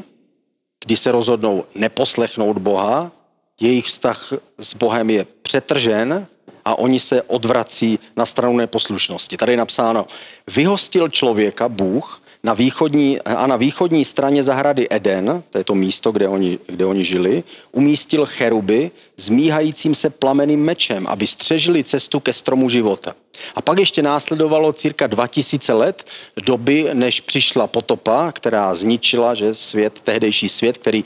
kdy 0.85 0.97
se 0.97 1.13
rozhodnou 1.13 1.65
neposlechnout 1.75 2.59
Boha, 2.59 3.13
jejich 3.61 3.85
vztah 3.85 4.33
s 4.59 4.75
Bohem 4.75 5.11
je 5.11 5.27
přetržen 5.43 6.27
a 6.65 6.79
oni 6.79 7.01
se 7.01 7.23
odvrací 7.23 7.99
na 8.17 8.27
stranu 8.27 8.57
neposlušnosti. 8.57 9.37
Tady 9.37 9.53
je 9.53 9.57
napsáno, 9.57 10.07
vyhostil 10.47 11.09
člověka 11.09 11.69
Bůh 11.69 12.23
na 12.45 12.55
východní, 12.55 13.21
a 13.21 13.47
na 13.47 13.57
východní 13.57 14.05
straně 14.05 14.43
zahrady 14.43 14.87
Eden, 14.91 15.43
to 15.51 15.59
je 15.59 15.65
to 15.65 15.75
místo, 15.75 16.13
kde 16.13 16.29
oni, 16.29 16.59
kde 16.67 16.87
oni 16.87 17.05
žili, 17.05 17.43
umístil 17.73 18.27
cheruby 18.27 18.91
s 19.17 19.29
míhajícím 19.29 19.95
se 19.95 20.11
plameným 20.11 20.63
mečem, 20.63 21.07
aby 21.07 21.27
střežili 21.27 21.85
cestu 21.85 22.21
ke 22.21 22.33
stromu 22.33 22.69
života. 22.69 23.15
A 23.57 23.63
pak 23.63 23.79
ještě 23.79 24.03
následovalo 24.03 24.73
cirka 24.73 25.07
2000 25.07 25.73
let 25.73 26.05
doby, 26.47 26.89
než 26.93 27.21
přišla 27.21 27.67
potopa, 27.67 28.33
která 28.33 28.75
zničila 28.75 29.35
že 29.35 29.55
svět, 29.55 30.01
tehdejší 30.01 30.49
svět, 30.49 30.79
který 30.79 31.05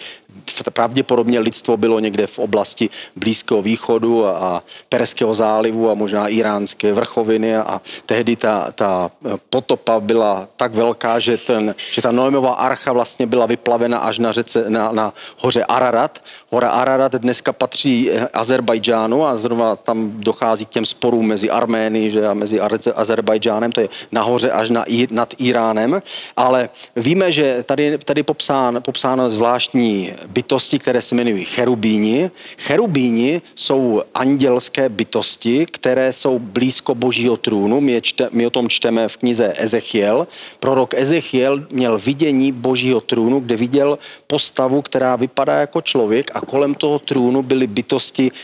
pravděpodobně 0.71 1.39
lidstvo 1.39 1.77
bylo 1.77 2.01
někde 2.01 2.27
v 2.27 2.39
oblasti 2.39 2.91
Blízkého 3.17 3.63
východu 3.63 4.27
a 4.27 4.63
Perského 4.89 5.35
zálivu 5.35 5.91
a 5.91 5.95
možná 5.95 6.29
iránské 6.29 6.93
vrchoviny 6.93 7.57
a 7.57 7.81
tehdy 8.07 8.37
ta, 8.37 8.73
ta 8.73 9.11
potopa 9.51 10.01
byla 10.01 10.49
tak 10.57 10.75
velká, 10.75 11.19
že, 11.19 11.37
ten, 11.37 11.75
že 11.93 12.03
ta 12.03 12.13
Noémová 12.13 12.55
archa 12.55 12.93
vlastně 12.93 13.27
byla 13.27 13.47
vyplavena 13.47 13.99
až 13.99 14.19
na, 14.19 14.33
řece, 14.33 14.71
na, 14.71 14.93
na 14.93 15.15
hoře 15.37 15.65
Ararat. 15.65 16.25
Hora 16.51 16.71
Ararat 16.71 17.15
dneska 17.15 17.53
patří 17.53 17.98
Azerbajdžánu 18.33 19.27
a 19.27 19.37
zrovna 19.37 19.77
tam 19.77 20.11
dochází 20.15 20.67
k 20.67 20.69
těm 20.69 20.85
sporům 20.85 21.27
mezi 21.27 21.51
Arménií 21.51 22.11
že 22.11 22.27
a 22.27 22.35
mezi 22.35 22.61
Azerbajdžánem, 22.95 23.73
to 23.73 23.81
je 23.81 23.89
nahoře 24.13 24.51
až 24.51 24.71
na, 24.71 24.85
nad 25.11 25.35
Iránem, 25.39 26.03
ale 26.37 26.69
víme, 26.97 27.33
že 27.33 27.65
tady, 27.67 27.99
tady 27.99 28.23
popsán, 28.23 28.81
popsáno 28.83 29.31
zvláštní 29.31 30.13
bytosti, 30.29 30.79
které 30.79 31.03
se 31.03 31.15
jmenují 31.15 31.45
cherubíni. 31.45 32.31
Cherubíni 32.59 33.43
jsou 33.55 34.03
andělské 34.15 34.89
bytosti, 34.89 35.67
které 35.67 36.13
jsou 36.13 36.39
blízko 36.39 36.95
božího 36.95 37.37
trůnu. 37.37 37.81
My, 37.81 38.03
čte, 38.03 38.29
my 38.33 38.47
o 38.47 38.51
tom 38.51 38.69
čteme 38.69 39.09
v 39.09 39.17
knize 39.17 39.53
Ezechiel. 39.57 40.27
Prorok 40.61 40.95
Ezechiel 40.95 41.67
měl 41.73 41.99
vidění 41.99 42.53
božího 42.53 43.01
trůnu, 43.01 43.41
kde 43.41 43.57
viděl 43.57 43.99
postavu, 44.27 44.83
která 44.83 45.17
vypadá 45.17 45.55
jako 45.55 45.81
člověk 45.81 46.31
a 46.35 46.41
kolem 46.41 46.75
toho 46.75 46.99
trůnu 46.99 47.43
byly 47.43 47.67
bytosti, 47.67 47.88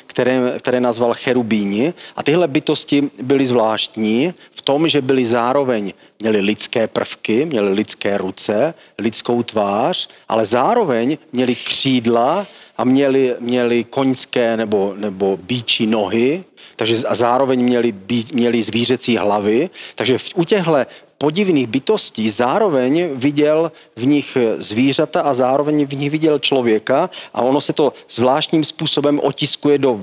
které, 0.07 0.53
které 0.59 0.81
nazval 0.81 1.15
cherubíni. 1.15 1.95
A 2.17 2.23
tyhle 2.23 2.49
bytosti 2.49 3.11
byly 3.23 3.47
zvláštní 3.47 4.35
v 4.51 4.63
tom, 4.63 4.89
že 4.89 5.01
byly 5.01 5.27
zároveň 5.27 5.93
měli 6.21 6.41
lidské 6.41 6.87
prvky, 6.87 7.45
měli 7.45 7.73
lidské 7.73 8.19
ruce, 8.19 8.75
lidskou 8.99 9.43
tvář, 9.43 10.09
ale 10.29 10.47
zároveň 10.47 11.19
měli 11.33 11.55
křídla 11.55 12.47
a 12.77 12.85
měli, 12.85 13.35
měli 13.41 13.85
koňské 13.85 14.57
nebo, 14.57 14.95
nebo 14.97 15.39
bíčí 15.43 15.87
nohy, 15.87 16.45
takže 16.77 16.97
a 17.09 17.15
zároveň 17.15 17.63
měli, 17.63 17.93
bí, 17.93 18.27
měli 18.33 18.63
zvířecí 18.63 19.17
hlavy. 19.17 19.71
Takže 19.95 20.19
v, 20.19 20.29
u 20.35 20.45
těchto 20.45 20.77
podivných 21.19 21.67
bytostí 21.67 22.31
zároveň 22.31 23.09
viděl 23.15 23.73
v 23.97 24.07
nich 24.07 24.39
zvířata 24.57 25.21
a 25.21 25.35
zároveň 25.35 25.87
v 25.87 25.97
nich 25.97 26.11
viděl 26.11 26.39
člověka 26.39 27.11
a 27.35 27.43
ono 27.43 27.61
se 27.61 27.73
to 27.73 27.93
zvláštním 28.11 28.65
způsobem 28.65 29.21
otiskuje 29.23 29.79
do 29.79 30.01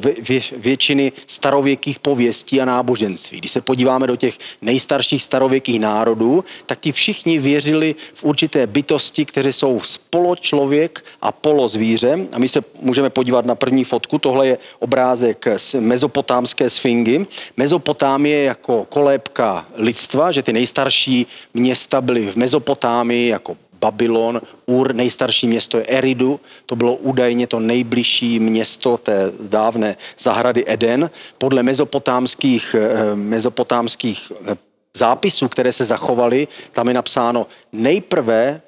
většiny 0.57 1.11
starověkých 1.27 1.99
pověstí 1.99 2.61
a 2.61 2.65
náboženství. 2.65 3.37
Když 3.37 3.51
se 3.51 3.61
podíváme 3.61 4.07
do 4.07 4.15
těch 4.15 4.37
nejstarších 4.61 5.23
starověkých 5.23 5.79
národů, 5.79 6.43
tak 6.65 6.79
ti 6.79 6.91
všichni 6.91 7.39
věřili 7.39 7.95
v 8.13 8.23
určité 8.23 8.67
bytosti, 8.67 9.25
které 9.25 9.53
jsou 9.53 9.79
spoločlověk 9.79 11.05
a 11.21 11.31
polozvíře. 11.31 12.27
A 12.31 12.39
my 12.39 12.49
se 12.49 12.63
můžeme 12.81 13.09
podívat 13.09 13.45
na 13.45 13.55
první 13.55 13.83
fotku. 13.83 14.17
Tohle 14.17 14.47
je 14.47 14.57
obrázek 14.79 15.47
z 15.57 15.75
mezopotámské 15.79 16.69
sfingy. 16.69 17.25
Mezopotámie 17.57 18.43
jako 18.43 18.85
kolébka 18.89 19.65
lidstva, 19.75 20.31
že 20.31 20.43
ty 20.43 20.53
nejstarší 20.53 21.00
nejstarší 21.07 21.27
města 21.53 22.01
byly 22.01 22.31
v 22.31 22.35
Mezopotámii, 22.35 23.27
jako 23.27 23.57
Babylon, 23.79 24.41
Ur, 24.65 24.93
nejstarší 24.93 25.47
město 25.47 25.77
je 25.77 25.85
Eridu, 25.87 26.39
to 26.65 26.75
bylo 26.75 26.95
údajně 26.95 27.47
to 27.47 27.59
nejbližší 27.59 28.39
město 28.39 28.97
té 28.97 29.31
dávné 29.39 29.97
zahrady 30.19 30.63
Eden. 30.67 31.09
Podle 31.37 31.63
mezopotámských, 31.63 32.75
eh, 32.75 33.15
mezopotámských 33.15 34.31
eh, 34.31 34.57
zápisů, 34.93 35.49
které 35.49 35.73
se 35.73 35.85
zachovaly, 35.85 36.47
tam 36.71 36.87
je 36.87 36.93
napsáno 36.93 37.47
nejprve 37.71 38.61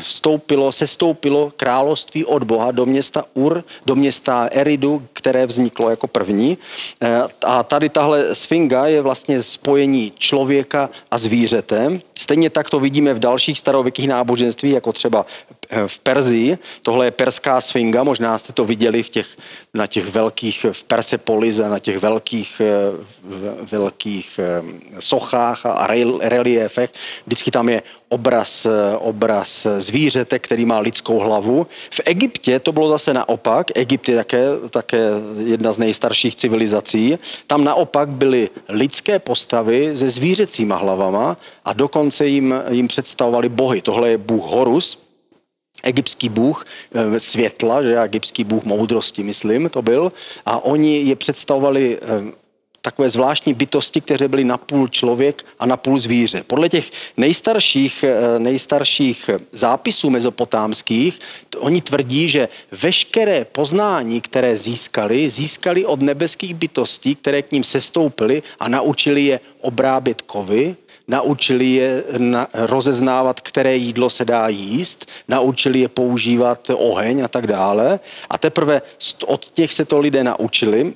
vstoupilo, 0.00 0.72
sestoupilo 0.72 1.52
království 1.56 2.24
od 2.24 2.44
Boha 2.44 2.70
do 2.70 2.86
města 2.86 3.24
Ur, 3.34 3.64
do 3.86 3.96
města 3.96 4.48
Eridu, 4.52 5.02
které 5.12 5.46
vzniklo 5.46 5.90
jako 5.90 6.06
první. 6.06 6.58
Eh, 7.02 7.22
a 7.44 7.62
tady 7.62 7.88
tahle 7.88 8.34
sfinga 8.34 8.86
je 8.86 9.02
vlastně 9.02 9.42
spojení 9.42 10.12
člověka 10.18 10.90
a 11.10 11.18
zvířete. 11.18 12.00
Stejně 12.18 12.50
tak 12.50 12.70
to 12.70 12.80
vidíme 12.80 13.14
v 13.14 13.18
dalších 13.18 13.58
starověkých 13.58 14.08
náboženství, 14.08 14.70
jako 14.70 14.92
třeba 14.92 15.26
eh, 15.70 15.88
v 15.88 15.98
Perzii. 15.98 16.58
Tohle 16.82 17.06
je 17.06 17.10
perská 17.10 17.60
sfinga, 17.60 18.02
možná 18.02 18.38
jste 18.38 18.52
to 18.52 18.64
viděli 18.64 19.02
v 19.02 19.08
těch, 19.08 19.26
na 19.74 19.86
těch 19.86 20.08
velkých, 20.08 20.66
v 20.72 20.84
Persepolis 20.84 21.60
a 21.60 21.68
na 21.68 21.78
těch 21.78 21.98
velkých, 21.98 22.60
eh, 22.60 22.70
velkých 23.70 24.40
sochách 24.98 25.66
a 25.66 25.86
reliefech. 26.20 26.92
Vždycky 27.26 27.50
tam 27.50 27.68
je 27.68 27.82
obraz, 28.10 28.66
obraz 28.98 29.66
zvířete, 29.78 30.38
který 30.38 30.66
má 30.66 30.78
lidskou 30.78 31.18
hlavu. 31.18 31.66
V 31.90 32.00
Egyptě 32.04 32.60
to 32.60 32.72
bylo 32.72 32.88
zase 32.88 33.14
naopak. 33.14 33.70
Egypt 33.74 34.08
je 34.08 34.16
také, 34.16 34.44
také 34.70 35.10
jedna 35.44 35.72
z 35.72 35.78
nejstarších 35.78 36.36
civilizací. 36.36 37.18
Tam 37.46 37.64
naopak 37.64 38.08
byly 38.08 38.48
lidské 38.68 39.18
postavy 39.18 39.96
se 39.96 40.10
zvířecíma 40.10 40.76
hlavama 40.76 41.36
a 41.64 41.72
dokonce 41.72 42.26
jim, 42.26 42.54
jim 42.70 42.88
představovali 42.88 43.48
bohy. 43.48 43.82
Tohle 43.82 44.10
je 44.10 44.18
bůh 44.18 44.44
Horus, 44.44 44.98
egyptský 45.82 46.28
bůh 46.28 46.66
eh, 46.94 47.20
světla, 47.20 47.82
že 47.82 48.02
egyptský 48.02 48.44
bůh 48.44 48.64
moudrosti, 48.64 49.22
myslím, 49.22 49.68
to 49.68 49.82
byl. 49.82 50.12
A 50.46 50.64
oni 50.64 51.02
je 51.02 51.16
představovali 51.16 51.98
eh, 52.02 52.06
takové 52.82 53.08
zvláštní 53.08 53.54
bytosti, 53.54 54.00
které 54.00 54.28
byly 54.28 54.44
napůl 54.44 54.88
člověk 54.88 55.46
a 55.58 55.66
napůl 55.66 55.98
zvíře. 55.98 56.42
Podle 56.46 56.68
těch 56.68 56.90
nejstarších, 57.16 58.04
eh, 58.04 58.38
nejstarších 58.38 59.30
zápisů 59.52 60.10
mezopotámských, 60.10 61.18
oni 61.58 61.80
tvrdí, 61.80 62.28
že 62.28 62.48
veškeré 62.70 63.44
poznání, 63.44 64.20
které 64.20 64.56
získali, 64.56 65.30
získali 65.30 65.84
od 65.84 66.02
nebeských 66.02 66.54
bytostí, 66.54 67.14
které 67.14 67.42
k 67.42 67.52
ním 67.52 67.64
sestoupily 67.64 68.42
a 68.60 68.68
naučili 68.68 69.24
je 69.24 69.40
obrábět 69.60 70.22
kovy, 70.22 70.76
naučili 71.08 71.66
je 71.66 72.04
na, 72.18 72.48
rozeznávat, 72.54 73.40
které 73.40 73.76
jídlo 73.76 74.10
se 74.10 74.24
dá 74.24 74.48
jíst, 74.48 75.10
naučili 75.28 75.80
je 75.80 75.88
používat 75.88 76.70
oheň 76.74 77.24
a 77.24 77.28
tak 77.28 77.46
dále. 77.46 78.00
A 78.30 78.38
teprve 78.38 78.82
od 79.26 79.50
těch 79.50 79.72
se 79.72 79.84
to 79.84 79.98
lidé 79.98 80.24
naučili 80.24 80.94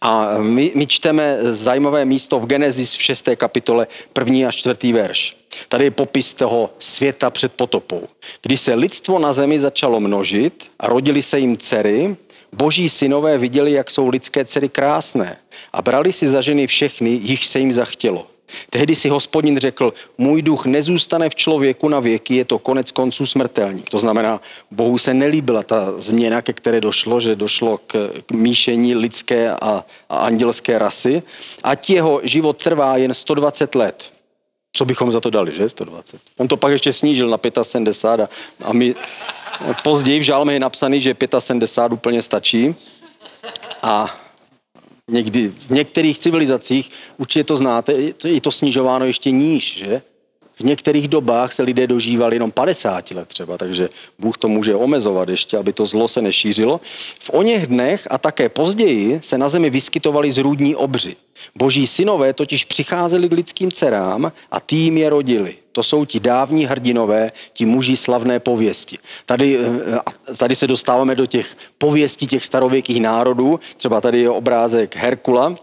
a 0.00 0.38
my, 0.38 0.72
my 0.74 0.86
čteme 0.86 1.38
zajímavé 1.40 2.04
místo 2.04 2.40
v 2.40 2.46
Genesis 2.46 2.94
v 2.94 3.02
6. 3.02 3.28
kapitole, 3.36 3.86
první 4.12 4.46
a 4.46 4.52
čtvrtý 4.52 4.92
verš. 4.92 5.36
Tady 5.68 5.84
je 5.84 5.90
popis 5.90 6.34
toho 6.34 6.70
světa 6.78 7.30
před 7.30 7.52
potopou. 7.52 8.08
Kdy 8.42 8.56
se 8.56 8.74
lidstvo 8.74 9.18
na 9.18 9.32
zemi 9.32 9.60
začalo 9.60 10.00
množit 10.00 10.70
a 10.80 10.86
rodili 10.86 11.22
se 11.22 11.38
jim 11.38 11.56
dcery, 11.56 12.16
boží 12.52 12.88
synové 12.88 13.38
viděli, 13.38 13.72
jak 13.72 13.90
jsou 13.90 14.08
lidské 14.08 14.44
dcery 14.44 14.68
krásné 14.68 15.36
a 15.72 15.82
brali 15.82 16.12
si 16.12 16.28
za 16.28 16.40
ženy 16.40 16.66
všechny, 16.66 17.10
jich 17.10 17.46
se 17.46 17.58
jim 17.58 17.72
zachtělo. 17.72 18.26
Tehdy 18.70 18.96
si 18.96 19.08
hospodin 19.08 19.58
řekl, 19.58 19.92
můj 20.18 20.42
duch 20.42 20.66
nezůstane 20.66 21.30
v 21.30 21.34
člověku 21.34 21.88
na 21.88 22.00
věky, 22.00 22.36
je 22.36 22.44
to 22.44 22.58
konec 22.58 22.92
konců 22.92 23.26
smrtelník. 23.26 23.90
To 23.90 23.98
znamená, 23.98 24.40
Bohu 24.70 24.98
se 24.98 25.14
nelíbila 25.14 25.62
ta 25.62 25.92
změna, 25.96 26.42
ke 26.42 26.52
které 26.52 26.80
došlo, 26.80 27.20
že 27.20 27.36
došlo 27.36 27.78
k, 27.86 28.10
k 28.26 28.32
míšení 28.32 28.94
lidské 28.94 29.50
a, 29.50 29.84
a 30.08 30.16
andělské 30.16 30.78
rasy. 30.78 31.22
Ať 31.62 31.90
jeho 31.90 32.20
život 32.22 32.62
trvá 32.62 32.96
jen 32.96 33.14
120 33.14 33.74
let. 33.74 34.12
Co 34.72 34.84
bychom 34.84 35.12
za 35.12 35.20
to 35.20 35.30
dali, 35.30 35.56
že? 35.56 35.68
120. 35.68 36.20
On 36.38 36.48
to 36.48 36.56
pak 36.56 36.72
ještě 36.72 36.92
snížil 36.92 37.28
na 37.28 37.38
75 37.62 38.24
a, 38.24 38.68
a 38.68 38.72
my 38.72 38.94
později 39.82 40.20
v 40.20 40.22
žálme 40.22 40.52
je 40.52 40.60
napsaný, 40.60 41.00
že 41.00 41.16
75 41.38 41.92
úplně 41.92 42.22
stačí. 42.22 42.74
A 43.82 44.25
někdy 45.10 45.48
v 45.48 45.70
některých 45.70 46.18
civilizacích, 46.18 46.90
určitě 47.16 47.44
to 47.44 47.56
znáte, 47.56 47.92
je 48.24 48.40
to 48.40 48.50
snižováno 48.50 49.04
ještě 49.04 49.30
níž, 49.30 49.78
že? 49.78 50.02
V 50.58 50.60
některých 50.60 51.08
dobách 51.08 51.52
se 51.52 51.62
lidé 51.62 51.86
dožívali 51.86 52.36
jenom 52.36 52.50
50 52.50 53.10
let 53.10 53.28
třeba, 53.28 53.58
takže 53.58 53.88
Bůh 54.18 54.38
to 54.38 54.48
může 54.48 54.74
omezovat 54.74 55.28
ještě, 55.28 55.58
aby 55.58 55.72
to 55.72 55.86
zlo 55.86 56.08
se 56.08 56.22
nešířilo. 56.22 56.80
V 57.18 57.30
oněch 57.32 57.66
dnech 57.66 58.06
a 58.10 58.18
také 58.18 58.48
později 58.48 59.20
se 59.22 59.38
na 59.38 59.48
zemi 59.48 59.70
vyskytovali 59.70 60.32
zrůdní 60.32 60.76
obři. 60.76 61.16
Boží 61.54 61.86
synové 61.86 62.32
totiž 62.32 62.64
přicházeli 62.64 63.28
k 63.28 63.32
lidským 63.32 63.72
dcerám 63.72 64.32
a 64.50 64.60
tým 64.60 64.98
je 64.98 65.10
rodili. 65.10 65.54
To 65.72 65.82
jsou 65.82 66.04
ti 66.04 66.20
dávní 66.20 66.66
hrdinové, 66.66 67.32
ti 67.52 67.66
muži 67.66 67.96
slavné 67.96 68.40
pověsti. 68.40 68.98
Tady, 69.26 69.58
eh, 69.58 70.36
tady 70.36 70.54
se 70.54 70.66
dostáváme 70.66 71.14
do 71.14 71.26
těch 71.26 71.56
pověstí 71.78 72.26
těch 72.26 72.44
starověkých 72.44 73.00
národů. 73.00 73.60
Třeba 73.76 74.00
tady 74.00 74.20
je 74.20 74.30
obrázek 74.30 74.96
Herkula, 74.96 75.56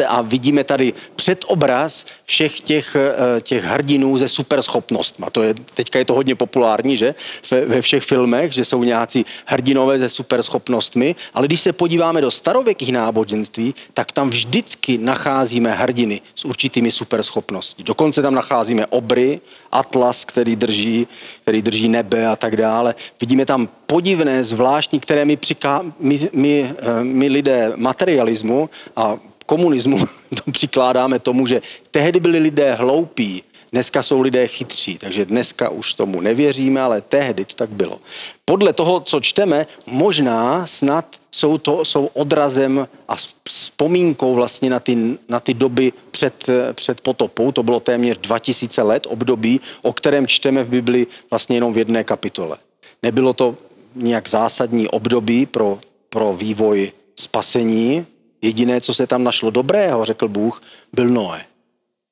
a 0.00 0.22
vidíme 0.22 0.64
tady 0.64 0.92
předobraz 1.14 2.06
všech 2.24 2.60
těch, 2.60 2.96
eh, 2.96 3.40
těch 3.40 3.64
hrdinů 3.64 4.18
ze 4.18 4.28
superschopnostma. 4.28 5.30
To 5.30 5.42
je, 5.42 5.54
teďka 5.74 5.98
je 5.98 6.04
to 6.04 6.14
hodně 6.14 6.34
populární, 6.34 6.96
že? 6.96 7.14
Ve, 7.50 7.64
ve 7.64 7.80
všech 7.80 8.02
filmech, 8.02 8.52
že 8.52 8.64
jsou 8.64 8.84
nějací 8.84 9.26
hrdinové 9.46 9.98
ze 9.98 10.08
superschopnostmi, 10.08 11.16
ale 11.34 11.46
když 11.46 11.60
se 11.60 11.72
podíváme 11.72 12.20
do 12.20 12.30
starověkých 12.30 12.92
náboženství, 12.92 13.74
tak 13.94 14.12
tam 14.12 14.30
vždycky 14.30 14.98
nacházíme 14.98 15.72
hrdiny 15.72 16.20
s 16.34 16.44
určitými 16.44 16.90
superschopnostmi. 16.90 17.84
Dokonce 17.84 18.22
tam 18.22 18.34
nacházíme 18.34 18.86
obry, 18.86 19.40
atlas, 19.72 20.24
který 20.24 20.56
drží, 20.56 21.06
který 21.42 21.62
drží 21.62 21.88
nebe 21.88 22.26
a 22.26 22.36
tak 22.36 22.56
dále. 22.56 22.94
Vidíme 23.20 23.46
tam 23.46 23.68
podivné, 23.86 24.44
zvláštní, 24.44 25.00
které 25.00 25.24
my, 25.24 25.36
přiká, 25.36 25.82
my, 25.98 26.28
my, 26.32 26.74
eh, 26.78 27.04
my 27.04 27.28
lidé 27.28 27.72
materialismu 27.76 28.70
a 28.96 29.16
komunismu 29.46 29.98
to 30.44 30.50
přikládáme 30.50 31.18
tomu, 31.18 31.46
že 31.46 31.62
tehdy 31.90 32.20
byli 32.20 32.38
lidé 32.38 32.74
hloupí, 32.74 33.42
dneska 33.72 34.02
jsou 34.02 34.20
lidé 34.20 34.46
chytří, 34.46 34.98
takže 34.98 35.24
dneska 35.24 35.68
už 35.68 35.94
tomu 35.94 36.20
nevěříme, 36.20 36.80
ale 36.80 37.00
tehdy 37.00 37.44
to 37.44 37.54
tak 37.54 37.70
bylo. 37.70 38.00
Podle 38.44 38.72
toho, 38.72 39.00
co 39.00 39.20
čteme, 39.20 39.66
možná 39.86 40.66
snad 40.66 41.06
jsou, 41.30 41.58
to, 41.58 41.84
jsou 41.84 42.06
odrazem 42.06 42.88
a 43.08 43.16
vzpomínkou 43.48 44.34
vlastně 44.34 44.70
na 44.70 44.80
ty, 44.80 45.18
na 45.28 45.40
ty 45.40 45.54
doby 45.54 45.92
před, 46.10 46.46
před 46.72 47.00
potopou. 47.00 47.52
To 47.52 47.62
bylo 47.62 47.80
téměř 47.80 48.18
2000 48.18 48.82
let 48.82 49.06
období, 49.10 49.60
o 49.82 49.92
kterém 49.92 50.26
čteme 50.26 50.64
v 50.64 50.68
Bibli 50.68 51.06
vlastně 51.30 51.56
jenom 51.56 51.72
v 51.72 51.78
jedné 51.78 52.04
kapitole. 52.04 52.56
Nebylo 53.02 53.32
to 53.32 53.56
nějak 53.94 54.28
zásadní 54.28 54.88
období 54.88 55.46
pro, 55.46 55.78
pro 56.08 56.32
vývoj 56.32 56.92
spasení, 57.16 58.06
Jediné, 58.44 58.80
co 58.80 58.94
se 58.94 59.06
tam 59.06 59.24
našlo 59.24 59.50
dobrého, 59.50 60.04
řekl 60.04 60.28
Bůh, 60.28 60.62
byl 60.92 61.08
Noé. 61.08 61.44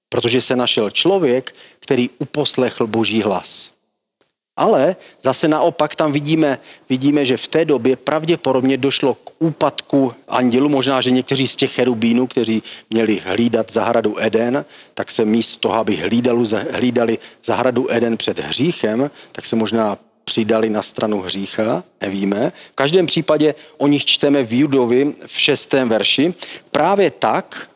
Protože 0.09 0.41
se 0.41 0.57
našel 0.57 0.91
člověk, 0.91 1.55
který 1.81 2.11
uposlechl 2.19 2.87
boží 2.87 3.23
hlas. 3.23 3.71
Ale 4.57 4.97
zase 5.23 5.49
naopak 5.49 5.97
tam 5.97 6.13
vidíme, 6.13 6.59
vidíme, 6.89 7.25
že 7.25 7.37
v 7.37 7.49
té 7.49 7.65
době 7.65 7.97
pravděpodobně 7.97 8.77
došlo 8.77 9.15
k 9.15 9.31
úpadku 9.39 10.13
andělu. 10.29 10.69
Možná, 10.69 11.01
že 11.01 11.11
někteří 11.11 11.49
z 11.49 11.57
těch 11.57 11.73
cherubínů, 11.73 12.27
kteří 12.27 12.63
měli 12.91 13.21
hlídat 13.25 13.73
zahradu 13.73 14.17
Eden, 14.19 14.65
tak 14.95 15.11
se 15.11 15.25
místo 15.25 15.69
toho, 15.69 15.75
aby 15.75 15.97
hlídali, 16.73 17.19
zahradu 17.45 17.93
Eden 17.93 18.17
před 18.17 18.39
hříchem, 18.39 19.11
tak 19.33 19.45
se 19.45 19.57
možná 19.57 19.99
přidali 20.25 20.71
na 20.71 20.83
stranu 20.83 21.21
hřícha, 21.21 21.85
nevíme. 22.01 22.53
V 22.73 22.75
každém 22.75 23.07
případě 23.07 23.55
o 23.79 23.87
nich 23.87 24.05
čteme 24.05 24.45
v 24.45 24.53
Judovi 24.53 25.15
v 25.27 25.41
šestém 25.41 25.89
verši. 25.89 26.35
Právě 26.71 27.11
tak, 27.11 27.69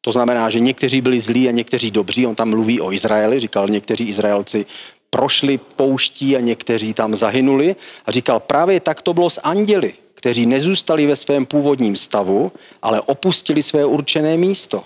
to 0.00 0.12
znamená, 0.12 0.50
že 0.50 0.60
někteří 0.60 1.00
byli 1.00 1.20
zlí 1.20 1.48
a 1.48 1.52
někteří 1.52 1.90
dobří, 1.90 2.26
on 2.26 2.34
tam 2.34 2.50
mluví 2.50 2.80
o 2.80 2.92
Izraeli, 2.92 3.40
říkal, 3.40 3.68
někteří 3.68 4.08
Izraelci 4.08 4.66
prošli 5.10 5.58
pouští 5.58 6.36
a 6.36 6.40
někteří 6.40 6.94
tam 6.94 7.16
zahynuli 7.16 7.76
a 8.06 8.10
říkal, 8.10 8.40
právě 8.40 8.80
tak 8.80 9.02
to 9.02 9.14
bylo 9.14 9.30
s 9.30 9.40
anděli, 9.40 9.92
kteří 10.14 10.46
nezůstali 10.46 11.06
ve 11.06 11.16
svém 11.16 11.46
původním 11.46 11.96
stavu, 11.96 12.52
ale 12.82 13.00
opustili 13.00 13.62
své 13.62 13.84
určené 13.84 14.36
místo. 14.36 14.84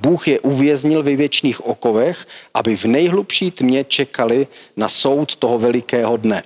Bůh 0.00 0.28
je 0.28 0.40
uvěznil 0.40 1.02
ve 1.02 1.16
věčných 1.16 1.66
okovech, 1.66 2.26
aby 2.54 2.76
v 2.76 2.84
nejhlubší 2.84 3.50
tmě 3.50 3.84
čekali 3.84 4.46
na 4.76 4.88
soud 4.88 5.36
toho 5.36 5.58
velikého 5.58 6.16
dne. 6.16 6.42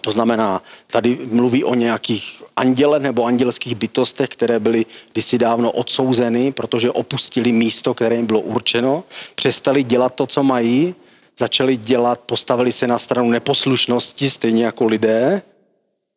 To 0.00 0.12
znamená, 0.12 0.62
tady 0.86 1.18
mluví 1.30 1.64
o 1.64 1.74
nějakých 1.74 2.42
andělech 2.56 3.02
nebo 3.02 3.24
andělských 3.24 3.74
bytostech, 3.74 4.28
které 4.28 4.58
byly 4.58 4.86
kdysi 5.12 5.38
dávno 5.38 5.72
odsouzeny, 5.72 6.52
protože 6.52 6.90
opustili 6.90 7.52
místo, 7.52 7.94
které 7.94 8.16
jim 8.16 8.26
bylo 8.26 8.40
určeno, 8.40 9.04
přestali 9.34 9.82
dělat 9.82 10.14
to, 10.14 10.26
co 10.26 10.42
mají, 10.42 10.94
začali 11.38 11.76
dělat, 11.76 12.20
postavili 12.20 12.72
se 12.72 12.86
na 12.86 12.98
stranu 12.98 13.30
neposlušnosti, 13.30 14.30
stejně 14.30 14.64
jako 14.64 14.84
lidé. 14.84 15.42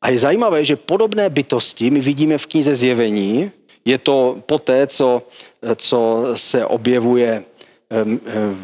A 0.01 0.09
je 0.09 0.19
zajímavé, 0.19 0.65
že 0.65 0.75
podobné 0.75 1.29
bytosti 1.29 1.89
my 1.89 1.99
vidíme 1.99 2.37
v 2.37 2.45
knize 2.45 2.75
Zjevení, 2.75 3.51
je 3.85 3.97
to 3.97 4.37
poté, 4.45 4.87
co, 4.87 5.21
co 5.75 6.25
se 6.33 6.65
objevuje 6.65 7.43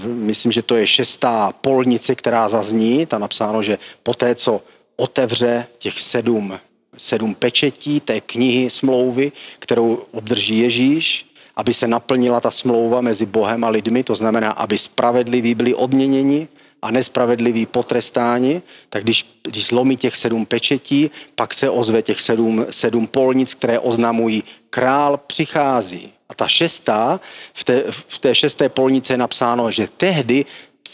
myslím, 0.05 0.51
že 0.51 0.61
to 0.61 0.75
je 0.75 0.87
šestá 0.87 1.53
polnice, 1.61 2.15
která 2.15 2.47
zazní, 2.47 3.05
tam 3.05 3.21
napsáno, 3.21 3.63
že 3.63 3.77
poté, 4.03 4.35
co 4.35 4.61
otevře 4.95 5.67
těch 5.77 5.99
sedm, 5.99 6.59
sedm 6.97 7.35
pečetí 7.35 7.99
té 7.99 8.21
knihy 8.21 8.69
smlouvy, 8.69 9.31
kterou 9.59 10.03
obdrží 10.11 10.59
Ježíš, 10.59 11.25
aby 11.55 11.73
se 11.73 11.87
naplnila 11.87 12.39
ta 12.41 12.51
smlouva 12.51 13.01
mezi 13.01 13.25
Bohem 13.25 13.63
a 13.63 13.69
lidmi, 13.69 14.03
to 14.03 14.15
znamená, 14.15 14.51
aby 14.51 14.77
spravedliví 14.77 15.55
byli 15.55 15.73
odměněni, 15.73 16.47
a 16.81 16.91
nespravedliví 16.91 17.65
potrestáni, 17.65 18.61
tak 18.89 19.03
když, 19.03 19.39
když 19.43 19.67
zlomí 19.67 19.97
těch 19.97 20.15
sedm 20.15 20.45
pečetí, 20.45 21.11
pak 21.35 21.53
se 21.53 21.69
ozve 21.69 22.01
těch 22.01 22.21
sedm, 22.21 22.65
sedm 22.69 23.07
polnic, 23.07 23.53
které 23.53 23.79
oznamují, 23.79 24.43
král 24.69 25.17
přichází. 25.27 26.14
Ta 26.35 26.47
šestá, 26.47 27.19
v 27.53 27.63
té, 27.63 27.83
v 27.89 28.19
té 28.19 28.35
šesté 28.35 28.69
polnice 28.69 29.13
je 29.13 29.17
napsáno, 29.17 29.71
že 29.71 29.87
tehdy 29.97 30.45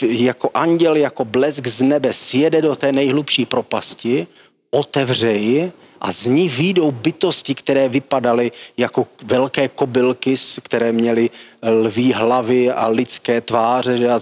jako 0.01 0.49
anděl, 0.53 0.95
jako 0.95 1.25
blesk 1.25 1.67
z 1.67 1.81
nebe 1.81 2.13
sjede 2.13 2.61
do 2.61 2.75
té 2.75 2.91
nejhlubší 2.91 3.45
propasti, 3.45 4.27
otevře 4.71 5.33
ji 5.33 5.71
a 6.01 6.11
z 6.11 6.25
ní 6.25 6.49
výjdou 6.49 6.91
bytosti, 6.91 7.55
které 7.55 7.89
vypadaly 7.89 8.51
jako 8.77 9.07
velké 9.23 9.67
kobylky, 9.67 10.33
které 10.63 10.91
měly 10.91 11.29
lví 11.63 12.13
hlavy 12.13 12.71
a 12.71 12.87
lidské 12.87 13.41
tváře. 13.41 13.97
Že 13.97 14.09
a 14.09 14.19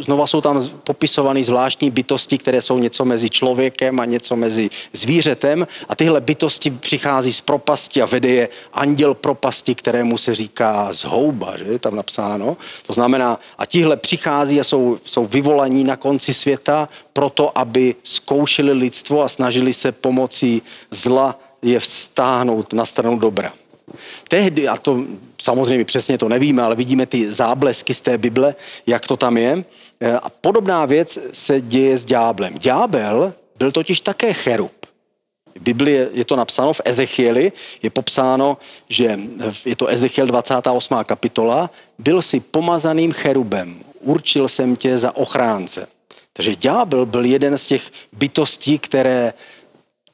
znova 0.00 0.26
jsou 0.26 0.40
tam 0.40 0.68
popisované 0.84 1.44
zvláštní 1.44 1.90
bytosti, 1.90 2.38
které 2.38 2.62
jsou 2.62 2.78
něco 2.78 3.04
mezi 3.04 3.30
člověkem 3.30 4.00
a 4.00 4.04
něco 4.04 4.36
mezi 4.36 4.70
zvířetem. 4.92 5.66
A 5.88 5.96
tyhle 5.96 6.20
bytosti 6.20 6.70
přichází 6.70 7.32
z 7.32 7.40
propasti 7.40 8.02
a 8.02 8.06
vede 8.06 8.28
je 8.28 8.48
anděl 8.72 9.14
propasti, 9.14 9.74
kterému 9.74 10.18
se 10.18 10.34
říká 10.34 10.88
zhouba, 10.92 11.56
že 11.58 11.64
je 11.64 11.78
tam 11.78 11.96
napsáno. 11.96 12.56
To 12.86 12.92
znamená, 12.92 13.38
a 13.58 13.66
tihle 13.66 13.96
přichází 13.96 14.60
a 14.60 14.64
jsou, 14.64 14.98
jsou 15.04 15.26
vyvolaní 15.26 15.84
na 15.84 15.96
konci 15.96 16.34
světa 16.34 16.88
proto, 17.12 17.58
aby 17.58 17.94
zkoušeli 18.02 18.72
lidstvo 18.72 19.22
a 19.22 19.28
snažili 19.28 19.72
se 19.72 19.92
pomocí 19.92 20.62
zla 20.90 21.38
je 21.62 21.80
vstáhnout 21.80 22.72
na 22.72 22.84
stranu 22.84 23.18
dobra. 23.18 23.52
Tehdy, 24.28 24.68
a 24.68 24.76
to 24.76 25.04
samozřejmě 25.44 25.84
přesně 25.84 26.18
to 26.18 26.28
nevíme, 26.28 26.62
ale 26.62 26.76
vidíme 26.76 27.06
ty 27.06 27.32
záblesky 27.32 27.94
z 27.94 28.00
té 28.00 28.18
Bible, 28.18 28.54
jak 28.86 29.06
to 29.06 29.16
tam 29.16 29.36
je. 29.36 29.64
Eh, 30.00 30.12
a 30.12 30.28
podobná 30.28 30.86
věc 30.86 31.18
se 31.32 31.60
děje 31.60 31.98
s 31.98 32.04
ďáblem. 32.04 32.58
Ďábel 32.58 33.32
byl 33.56 33.72
totiž 33.72 34.00
také 34.00 34.32
cherub. 34.32 34.72
V 35.54 35.60
Biblii 35.60 36.08
je 36.12 36.24
to 36.24 36.36
napsáno 36.36 36.72
v 36.72 36.80
Ezechieli, 36.84 37.52
je 37.82 37.90
popsáno, 37.90 38.58
že 38.88 39.18
je 39.66 39.76
to 39.76 39.86
Ezechiel 39.86 40.26
28. 40.26 41.04
kapitola, 41.04 41.70
byl 41.98 42.22
si 42.22 42.40
pomazaným 42.40 43.12
cherubem, 43.12 43.78
určil 44.00 44.48
jsem 44.48 44.76
tě 44.76 44.98
za 44.98 45.16
ochránce. 45.16 45.86
Takže 46.32 46.56
ďábel 46.56 47.06
byl 47.06 47.24
jeden 47.24 47.58
z 47.58 47.66
těch 47.66 47.90
bytostí, 48.12 48.78
které 48.78 49.32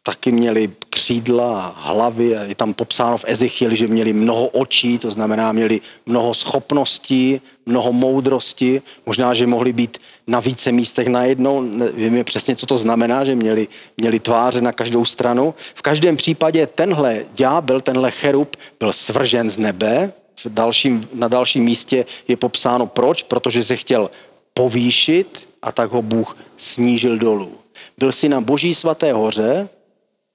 taky 0.03 0.33
měli 0.33 0.71
křídla 0.91 1.75
hlavy. 1.79 2.27
Je 2.27 2.55
tam 2.55 2.75
popsáno 2.75 3.17
v 3.17 3.25
Ezechieli, 3.27 3.77
že 3.77 3.87
měli 3.87 4.13
mnoho 4.13 4.47
očí, 4.47 4.99
to 4.99 5.11
znamená 5.11 5.53
měli 5.53 5.81
mnoho 6.07 6.35
schopností, 6.35 7.41
mnoho 7.67 7.93
moudrosti. 7.93 8.83
Možná, 9.07 9.35
že 9.35 9.47
mohli 9.47 9.73
být 9.73 9.99
na 10.27 10.41
více 10.41 10.73
místech 10.73 11.07
najednou. 11.07 11.63
Víme 11.95 12.25
přesně, 12.25 12.57
co 12.57 12.67
to 12.67 12.79
znamená, 12.79 13.25
že 13.25 13.35
měli, 13.35 13.69
měli 13.97 14.19
tváře 14.19 14.61
na 14.61 14.73
každou 14.73 15.05
stranu. 15.05 15.55
V 15.75 15.83
každém 15.83 16.17
případě 16.17 16.67
tenhle 16.67 17.25
ďábel, 17.35 17.81
tenhle 17.81 18.11
cherub 18.11 18.57
byl 18.79 18.93
svržen 18.93 19.51
z 19.51 19.59
nebe. 19.59 20.13
V 20.45 20.47
dalším, 20.47 21.09
na 21.15 21.29
dalším 21.29 21.65
místě 21.65 22.05
je 22.29 22.37
popsáno 22.37 22.87
proč, 22.87 23.23
protože 23.23 23.65
se 23.65 23.77
chtěl 23.77 24.11
povýšit 24.55 25.49
a 25.63 25.73
tak 25.73 25.91
ho 25.91 26.03
Bůh 26.03 26.37
snížil 26.57 27.19
dolů. 27.19 27.53
Byl 27.99 28.13
si 28.13 28.29
na 28.29 28.41
boží 28.41 28.75
svaté 28.75 29.13
hoře, 29.13 29.69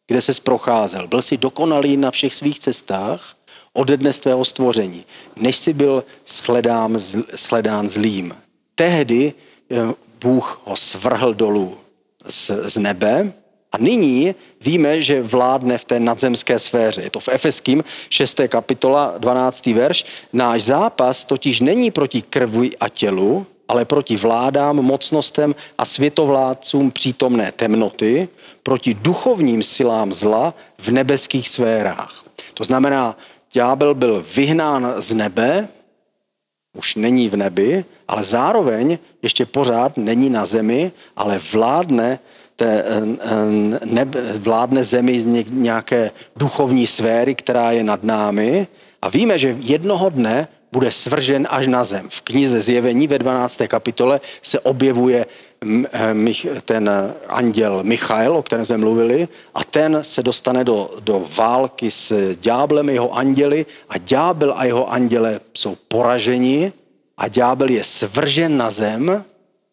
kde 0.07 0.21
se 0.21 0.31
procházel. 0.43 1.07
Byl 1.07 1.21
si 1.21 1.37
dokonalý 1.37 1.97
na 1.97 2.11
všech 2.11 2.33
svých 2.33 2.59
cestách 2.59 3.35
ode 3.73 3.97
dne 3.97 4.13
svého 4.13 4.45
stvoření, 4.45 5.05
než 5.35 5.55
si 5.55 5.73
byl 5.73 6.03
shledán, 6.27 6.99
shledán 7.35 7.89
zlým. 7.89 8.35
Tehdy 8.75 9.33
eh, 9.71 9.93
Bůh 10.21 10.61
ho 10.65 10.75
svrhl 10.75 11.33
dolů 11.33 11.77
z, 12.25 12.51
z 12.63 12.77
nebe 12.77 13.33
a 13.71 13.77
nyní 13.77 14.35
víme, 14.61 15.01
že 15.01 15.21
vládne 15.21 15.77
v 15.77 15.85
té 15.85 15.99
nadzemské 15.99 16.59
sféře. 16.59 17.01
Je 17.01 17.09
to 17.09 17.19
v 17.19 17.29
Efeským 17.29 17.83
6. 18.09 18.41
kapitola 18.47 19.13
12. 19.17 19.65
verš. 19.65 20.05
Náš 20.33 20.61
zápas 20.61 21.25
totiž 21.25 21.59
není 21.59 21.91
proti 21.91 22.21
krvi 22.21 22.71
a 22.79 22.89
tělu, 22.89 23.45
ale 23.67 23.86
proti 23.86 24.17
vládám, 24.17 24.75
mocnostem 24.75 25.56
a 25.78 25.86
světovládcům 25.86 26.91
přítomné 26.91 27.51
temnoty, 27.51 28.28
proti 28.63 28.93
duchovním 28.93 29.63
silám 29.63 30.13
zla 30.13 30.54
v 30.78 30.89
nebeských 30.89 31.49
sférách. 31.49 32.23
To 32.54 32.63
znamená, 32.63 33.17
ďábel 33.54 33.93
byl 33.93 34.25
vyhnán 34.36 34.93
z 34.97 35.13
nebe, 35.13 35.67
už 36.78 36.95
není 36.95 37.30
v 37.30 37.36
nebi, 37.36 37.86
ale 38.08 38.23
zároveň 38.23 38.97
ještě 39.21 39.45
pořád 39.45 39.97
není 39.97 40.30
na 40.30 40.45
zemi, 40.45 40.91
ale 41.15 41.39
vládne, 41.51 42.19
té, 42.56 42.86
nebe, 43.86 44.21
vládne 44.38 44.84
zemi 44.84 45.19
z 45.19 45.25
nějaké 45.49 46.12
duchovní 46.36 46.88
sféry, 46.88 47.36
která 47.36 47.71
je 47.71 47.84
nad 47.84 48.04
námi. 48.04 48.67
A 49.01 49.10
víme, 49.10 49.38
že 49.38 49.58
jednoho 49.60 50.10
dne 50.10 50.47
bude 50.75 50.91
svržen 50.91 51.47
až 51.49 51.67
na 51.67 51.83
zem. 51.83 52.09
V 52.09 52.21
knize 52.21 52.61
Zjevení 52.61 53.07
ve 53.07 53.19
12. 53.19 53.61
kapitole 53.67 54.19
se 54.41 54.59
objevuje 54.59 55.25
eh, 55.63 56.61
ten 56.65 56.91
anděl 57.27 57.79
Michael, 57.83 58.35
o 58.35 58.43
kterém 58.43 58.65
jsme 58.65 58.77
mluvili, 58.77 59.27
a 59.55 59.63
ten 59.63 59.99
se 60.01 60.23
dostane 60.23 60.63
do, 60.63 60.91
do 60.99 61.23
války 61.38 61.91
s 61.91 62.35
ďáblem, 62.35 62.89
jeho 62.89 63.15
anděli 63.15 63.65
a 63.89 63.97
ďábel 63.97 64.53
a 64.57 64.65
jeho 64.65 64.91
anděle 64.91 65.39
jsou 65.53 65.75
poraženi 65.88 66.73
a 67.17 67.27
ďábel 67.27 67.69
je 67.69 67.83
svržen 67.83 68.57
na 68.57 68.71
zem, 68.71 69.23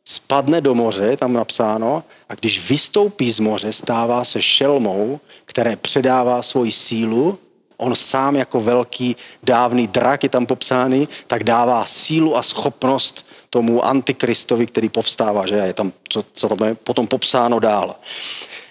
spadne 0.04 0.60
do 0.60 0.74
moře, 0.74 1.16
tam 1.16 1.32
napsáno, 1.32 2.02
a 2.28 2.34
když 2.34 2.68
vystoupí 2.68 3.30
z 3.30 3.40
moře, 3.40 3.72
stává 3.72 4.24
se 4.24 4.42
šelmou, 4.42 5.20
které 5.44 5.76
předává 5.76 6.42
svoji 6.42 6.72
sílu 6.72 7.38
on 7.82 7.94
sám 7.94 8.36
jako 8.36 8.60
velký 8.60 9.16
dávný 9.42 9.88
drak 9.88 10.22
je 10.22 10.28
tam 10.28 10.46
popsány, 10.46 11.08
tak 11.26 11.44
dává 11.44 11.84
sílu 11.86 12.36
a 12.36 12.42
schopnost 12.42 13.26
tomu 13.50 13.84
antikristovi, 13.84 14.66
který 14.66 14.88
povstává, 14.88 15.46
že 15.46 15.54
je 15.54 15.72
tam, 15.72 15.92
co, 16.08 16.24
co 16.32 16.48
tam 16.48 16.68
je 16.68 16.74
potom 16.74 17.06
popsáno 17.06 17.58
dál. 17.58 17.94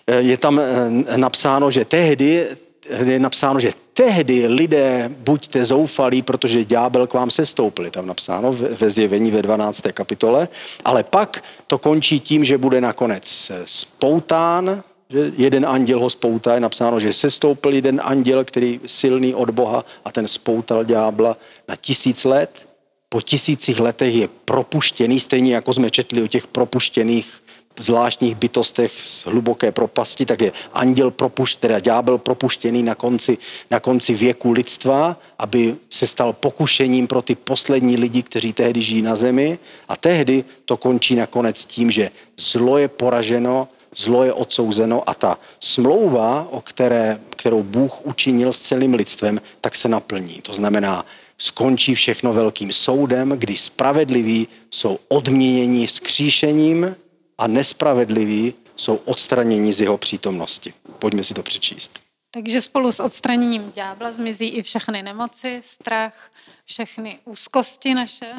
Eh, 0.08 0.22
je 0.22 0.38
tam 0.38 0.60
eh, 0.60 1.18
napsáno, 1.18 1.72
že 1.72 1.86
tehdy 1.86 2.48
je 2.90 3.20
napsáno, 3.20 3.60
že 3.60 3.72
tehdy 3.94 4.48
lidé 4.48 5.10
buďte 5.18 5.66
zoufalí, 5.66 6.22
protože 6.22 6.66
ďábel 6.66 7.08
k 7.08 7.14
vám 7.14 7.32
sestoupil. 7.32 7.86
Je 7.86 7.92
tam 7.92 8.08
napsáno 8.08 8.54
ve 8.54 8.90
zjevení 8.90 9.32
ve 9.32 9.42
12. 9.42 9.82
kapitole. 9.94 10.48
Ale 10.86 11.04
pak 11.04 11.44
to 11.68 11.78
končí 11.78 12.20
tím, 12.20 12.44
že 12.44 12.58
bude 12.58 12.82
nakonec 12.82 13.52
spoután, 13.66 14.84
že 15.12 15.32
jeden 15.38 15.66
anděl 15.66 16.00
ho 16.00 16.10
spoutá, 16.10 16.54
je 16.54 16.60
napsáno, 16.60 17.00
že 17.00 17.14
se 17.14 17.32
stoupil 17.32 17.74
jeden 17.74 18.02
anděl, 18.04 18.44
který 18.44 18.80
silný 18.86 19.36
od 19.36 19.50
Boha 19.50 19.86
a 20.06 20.12
ten 20.12 20.28
spoutal 20.28 20.84
ďábla 20.84 21.38
na 21.68 21.76
tisíc 21.76 22.26
let. 22.26 22.68
Po 23.10 23.22
tisících 23.22 23.80
letech 23.80 24.16
je 24.16 24.30
propuštěný, 24.46 25.20
stejně 25.20 25.56
jako 25.56 25.74
jsme 25.74 25.90
četli 25.90 26.24
o 26.24 26.28
těch 26.28 26.48
propuštěných 26.48 27.42
zvláštních 27.80 28.36
bytostech 28.36 28.92
z 29.02 29.26
hluboké 29.26 29.72
propasti, 29.72 30.26
tak 30.26 30.42
je 30.42 30.52
anděl 30.74 31.12
propuštěný, 31.12 31.62
teda 31.62 31.80
ďábel 31.80 32.18
propuštěný 32.18 32.84
na 32.84 32.96
konci, 32.96 33.38
na 33.72 33.80
konci 33.80 34.14
věku 34.14 34.52
lidstva, 34.52 35.20
aby 35.40 35.76
se 35.90 36.08
stal 36.08 36.34
pokušením 36.34 37.08
pro 37.08 37.22
ty 37.22 37.36
poslední 37.36 37.98
lidi, 37.98 38.24
kteří 38.24 38.54
tehdy 38.54 38.82
žijí 38.82 39.02
na 39.02 39.16
zemi. 39.16 39.60
A 39.90 39.96
tehdy 39.96 40.44
to 40.66 40.78
končí 40.78 41.16
nakonec 41.16 41.66
tím, 41.66 41.92
že 41.92 42.12
zlo 42.38 42.78
je 42.78 42.88
poraženo 42.88 43.68
zlo 43.96 44.24
je 44.24 44.34
odsouzeno 44.34 45.10
a 45.10 45.14
ta 45.14 45.38
smlouva, 45.60 46.48
o 46.52 46.62
které, 46.62 47.22
kterou 47.30 47.64
Bůh 47.64 48.06
učinil 48.06 48.54
s 48.54 48.60
celým 48.60 48.94
lidstvem, 48.94 49.42
tak 49.62 49.76
se 49.76 49.88
naplní. 49.88 50.42
To 50.42 50.54
znamená, 50.54 51.06
skončí 51.38 51.96
všechno 51.96 52.34
velkým 52.34 52.72
soudem, 52.72 53.30
kdy 53.30 53.58
spravedliví 53.58 54.48
jsou 54.72 55.00
odměněni 55.08 55.88
skříšením 55.88 56.96
a 57.38 57.48
nespravedliví 57.48 58.54
jsou 58.76 58.96
odstraněni 58.96 59.74
z 59.74 59.82
jeho 59.82 59.98
přítomnosti. 59.98 60.74
Pojďme 61.00 61.24
si 61.24 61.34
to 61.34 61.44
přečíst. 61.44 62.00
Takže 62.34 62.62
spolu 62.62 62.92
s 62.92 63.00
odstraněním 63.00 63.72
ďábla 63.76 64.12
zmizí 64.12 64.48
i 64.48 64.62
všechny 64.62 65.04
nemoci, 65.04 65.62
strach, 65.64 66.32
všechny 66.66 67.20
úzkosti 67.26 67.94
naše, 67.94 68.34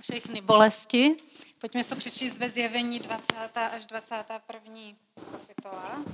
všechny 0.00 0.40
bolesti. 0.40 1.16
Pojďme 1.62 1.84
se 1.84 1.96
přečíst 1.96 2.38
ve 2.38 2.50
zjevení 2.50 2.98
20. 2.98 3.34
až 3.56 3.86
21. 3.86 4.74
kapitola. 5.30 6.04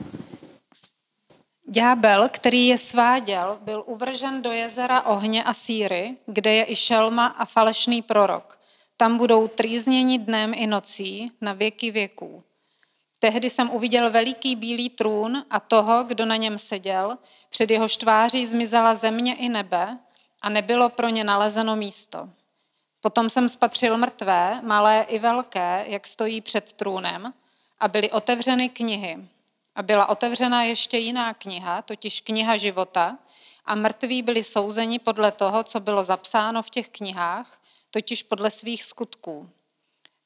Ďábel, 1.66 2.28
který 2.28 2.66
je 2.66 2.78
sváděl, 2.78 3.58
byl 3.60 3.84
uvržen 3.86 4.42
do 4.42 4.52
jezera 4.52 5.02
ohně 5.02 5.44
a 5.44 5.54
síry, 5.54 6.16
kde 6.26 6.54
je 6.54 6.70
i 6.70 6.76
šelma 6.76 7.26
a 7.26 7.44
falešný 7.44 8.02
prorok. 8.02 8.58
Tam 8.96 9.18
budou 9.18 9.48
trýzněni 9.48 10.18
dnem 10.18 10.54
i 10.54 10.66
nocí 10.66 11.32
na 11.40 11.52
věky 11.52 11.90
věků. 11.90 12.42
Tehdy 13.18 13.50
jsem 13.50 13.70
uviděl 13.70 14.10
veliký 14.10 14.56
bílý 14.56 14.90
trůn 14.90 15.44
a 15.50 15.60
toho, 15.60 16.04
kdo 16.04 16.26
na 16.26 16.36
něm 16.36 16.58
seděl, 16.58 17.18
před 17.50 17.70
jeho 17.70 17.88
tváří 17.88 18.46
zmizela 18.46 18.94
země 18.94 19.34
i 19.34 19.48
nebe 19.48 19.98
a 20.42 20.48
nebylo 20.48 20.88
pro 20.88 21.08
ně 21.08 21.24
nalezeno 21.24 21.76
místo. 21.76 22.28
Potom 23.00 23.30
jsem 23.30 23.48
spatřil 23.48 23.98
mrtvé, 23.98 24.60
malé 24.62 25.06
i 25.08 25.18
velké, 25.18 25.84
jak 25.88 26.06
stojí 26.06 26.40
před 26.40 26.72
trůnem, 26.72 27.34
a 27.80 27.88
byly 27.88 28.10
otevřeny 28.10 28.68
knihy. 28.68 29.18
A 29.74 29.82
byla 29.82 30.08
otevřena 30.08 30.62
ještě 30.62 30.98
jiná 30.98 31.34
kniha, 31.34 31.82
totiž 31.82 32.20
kniha 32.20 32.56
života, 32.56 33.18
a 33.64 33.74
mrtví 33.74 34.22
byli 34.22 34.44
souzeni 34.44 34.98
podle 34.98 35.32
toho, 35.32 35.64
co 35.64 35.80
bylo 35.80 36.04
zapsáno 36.04 36.62
v 36.62 36.70
těch 36.70 36.88
knihách, 36.88 37.60
totiž 37.90 38.22
podle 38.22 38.50
svých 38.50 38.84
skutků. 38.84 39.50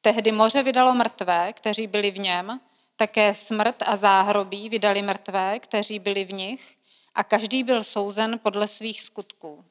Tehdy 0.01 0.33
moře 0.33 0.63
vydalo 0.63 0.95
mrtvé, 0.95 1.53
kteří 1.53 1.87
byli 1.87 2.11
v 2.11 2.19
něm, 2.19 2.61
také 2.97 3.35
smrt 3.35 3.83
a 3.87 3.97
záhrobí 3.97 4.69
vydali 4.69 5.03
mrtvé, 5.03 5.59
kteří 5.59 5.99
byli 5.99 6.25
v 6.25 6.33
nich, 6.33 6.77
a 7.15 7.25
každý 7.25 7.63
byl 7.63 7.85
souzen 7.85 8.39
podle 8.43 8.69
svých 8.69 9.03
skutků. 9.03 9.65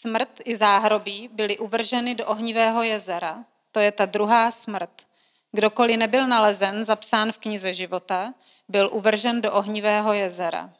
Smrt 0.00 0.40
i 0.44 0.56
záhrobí 0.56 1.28
byly 1.32 1.58
uvrženy 1.58 2.14
do 2.14 2.26
ohnivého 2.26 2.82
jezera. 2.82 3.44
To 3.72 3.80
je 3.80 3.92
ta 3.92 4.06
druhá 4.06 4.50
smrt. 4.50 4.90
Kdokoliv 5.52 5.96
nebyl 5.96 6.26
nalezen, 6.26 6.84
zapsán 6.84 7.32
v 7.32 7.38
knize 7.38 7.74
života, 7.74 8.34
byl 8.68 8.90
uvržen 8.92 9.40
do 9.40 9.52
ohnivého 9.52 10.12
jezera. 10.12 10.70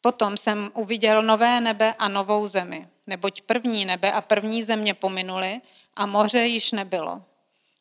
Potom 0.00 0.36
jsem 0.36 0.70
uviděl 0.74 1.22
nové 1.22 1.60
nebe 1.60 1.94
a 1.98 2.08
novou 2.08 2.46
zemi, 2.46 2.88
neboť 3.06 3.40
první 3.40 3.84
nebe 3.84 4.12
a 4.12 4.20
první 4.20 4.62
země 4.62 4.94
pominuly 4.94 5.60
a 5.96 6.06
moře 6.06 6.46
již 6.46 6.72
nebylo. 6.72 7.22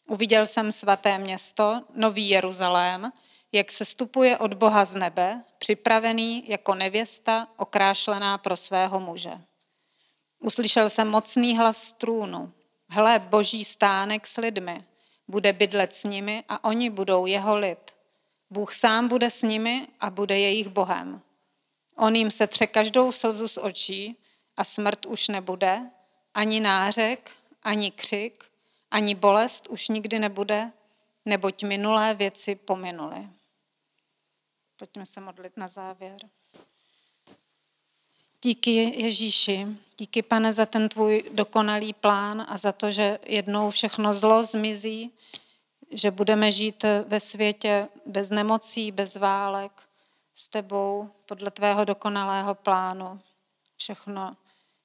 Uviděl 0.07 0.47
jsem 0.47 0.71
svaté 0.71 1.17
město, 1.17 1.81
nový 1.95 2.29
Jeruzalém, 2.29 3.11
jak 3.51 3.71
se 3.71 3.85
stupuje 3.85 4.37
od 4.37 4.53
Boha 4.53 4.85
z 4.85 4.95
nebe, 4.95 5.43
připravený 5.57 6.43
jako 6.47 6.75
nevěsta, 6.75 7.47
okrášlená 7.57 8.37
pro 8.37 8.57
svého 8.57 8.99
muže. 8.99 9.41
Uslyšel 10.43 10.89
jsem 10.89 11.09
mocný 11.09 11.57
hlas 11.57 11.93
trůnu. 11.93 12.53
Hle, 12.89 13.19
boží 13.19 13.63
stánek 13.63 14.27
s 14.27 14.37
lidmi. 14.37 14.83
Bude 15.27 15.53
bydlet 15.53 15.95
s 15.95 16.03
nimi 16.03 16.43
a 16.49 16.63
oni 16.63 16.89
budou 16.89 17.25
jeho 17.25 17.57
lid. 17.57 17.95
Bůh 18.49 18.73
sám 18.73 19.07
bude 19.07 19.29
s 19.29 19.41
nimi 19.41 19.87
a 19.99 20.09
bude 20.09 20.39
jejich 20.39 20.67
Bohem. 20.67 21.21
On 21.95 22.15
jim 22.15 22.31
se 22.31 22.47
tře 22.47 22.67
každou 22.67 23.11
slzu 23.11 23.47
z 23.47 23.57
očí 23.57 24.17
a 24.57 24.63
smrt 24.63 25.05
už 25.05 25.27
nebude, 25.27 25.81
ani 26.33 26.59
nářek, 26.59 27.31
ani 27.61 27.91
křik, 27.91 28.43
ani 28.91 29.15
bolest 29.15 29.67
už 29.67 29.87
nikdy 29.87 30.19
nebude, 30.19 30.71
neboť 31.25 31.63
minulé 31.63 32.13
věci 32.13 32.55
pominuly. 32.55 33.29
Pojďme 34.77 35.05
se 35.05 35.21
modlit 35.21 35.57
na 35.57 35.67
závěr. 35.67 36.17
Díky 38.41 39.01
Ježíši, 39.01 39.67
díky 40.03 40.21
pane 40.21 40.53
za 40.53 40.65
ten 40.65 40.89
tvůj 40.89 41.23
dokonalý 41.31 41.93
plán 41.93 42.45
a 42.49 42.57
za 42.57 42.71
to, 42.71 42.91
že 42.91 43.19
jednou 43.25 43.71
všechno 43.71 44.13
zlo 44.13 44.43
zmizí, 44.43 45.11
že 45.91 46.11
budeme 46.11 46.51
žít 46.51 46.85
ve 47.07 47.19
světě 47.19 47.87
bez 48.05 48.29
nemocí, 48.29 48.91
bez 48.91 49.15
válek, 49.15 49.71
s 50.33 50.47
tebou 50.49 51.09
podle 51.25 51.51
tvého 51.51 51.85
dokonalého 51.85 52.55
plánu. 52.55 53.19
Všechno 53.77 54.35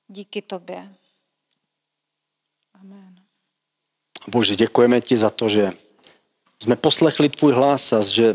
díky 0.08 0.42
tobě. 0.42 0.94
Amen. 2.80 3.14
Bože, 4.28 4.56
děkujeme 4.56 5.00
ti 5.00 5.16
za 5.16 5.30
to, 5.30 5.48
že 5.48 5.72
jsme 6.62 6.76
poslechli 6.76 7.28
tvůj 7.28 7.52
hlas 7.52 7.92
a 7.92 8.02
že 8.02 8.34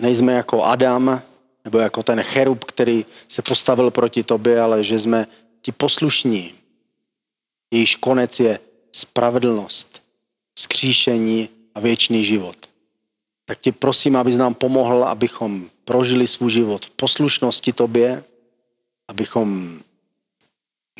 nejsme 0.00 0.32
jako 0.32 0.64
Adam, 0.64 1.22
nebo 1.64 1.78
jako 1.78 2.02
ten 2.02 2.22
cherub, 2.22 2.64
který 2.64 3.06
se 3.28 3.42
postavil 3.42 3.90
proti 3.90 4.24
tobě, 4.24 4.60
ale 4.60 4.84
že 4.84 4.98
jsme 4.98 5.26
ti 5.62 5.72
poslušní. 5.72 6.54
Jejíž 7.70 7.96
konec 7.96 8.40
je 8.40 8.58
spravedlnost, 8.92 10.02
vzkříšení 10.54 11.48
a 11.74 11.80
věčný 11.80 12.24
život. 12.24 12.56
Tak 13.44 13.60
tě 13.60 13.72
prosím, 13.72 14.16
abys 14.16 14.36
nám 14.36 14.54
pomohl, 14.54 15.04
abychom 15.04 15.70
prožili 15.84 16.26
svůj 16.26 16.50
život 16.50 16.86
v 16.86 16.90
poslušnosti 16.90 17.72
tobě, 17.72 18.24
abychom 19.08 19.78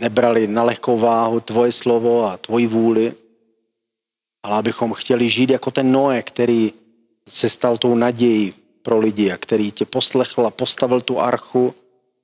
nebrali 0.01 0.47
na 0.47 0.63
lehkou 0.63 0.99
váhu 0.99 1.41
tvoje 1.41 1.73
slovo 1.73 2.25
a 2.25 2.37
tvoji 2.37 2.67
vůli, 2.67 3.15
ale 4.43 4.57
abychom 4.57 4.93
chtěli 4.93 5.31
žít 5.31 5.51
jako 5.51 5.71
ten 5.71 5.93
Noé, 5.93 6.23
který 6.23 6.73
se 7.29 7.49
stal 7.49 7.77
tou 7.77 7.95
nadějí 7.95 8.55
pro 8.83 8.99
lidi 8.99 9.33
a 9.33 9.37
který 9.37 9.73
tě 9.73 9.85
poslechl 9.85 10.47
a 10.47 10.51
postavil 10.51 11.01
tu 11.01 11.21
archu 11.21 11.75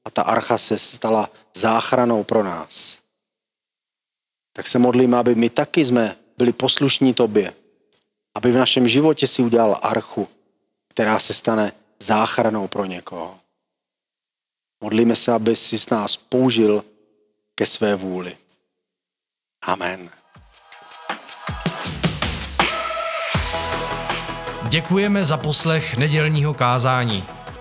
a 0.08 0.10
ta 0.10 0.22
archa 0.22 0.58
se 0.58 0.78
stala 0.78 1.30
záchranou 1.54 2.24
pro 2.24 2.42
nás. 2.42 2.98
Tak 4.52 4.66
se 4.66 4.78
modlím, 4.78 5.14
aby 5.14 5.34
my 5.34 5.50
taky 5.50 5.84
jsme 5.84 6.16
byli 6.38 6.52
poslušní 6.52 7.14
tobě, 7.14 7.54
aby 8.34 8.52
v 8.52 8.56
našem 8.56 8.88
životě 8.88 9.26
si 9.26 9.42
udělal 9.42 9.78
archu, 9.82 10.28
která 10.88 11.18
se 11.18 11.34
stane 11.34 11.72
záchranou 11.98 12.68
pro 12.68 12.84
někoho. 12.84 13.38
Modlíme 14.80 15.16
se, 15.16 15.32
aby 15.32 15.56
si 15.56 15.78
s 15.78 15.90
nás 15.90 16.16
použil 16.16 16.84
ke 17.54 17.66
své 17.66 17.94
vůli. 17.94 18.36
Amen. 19.62 20.10
Děkujeme 24.68 25.24
za 25.24 25.36
poslech 25.36 25.96
nedělního 25.96 26.54
kázání. 26.54 27.37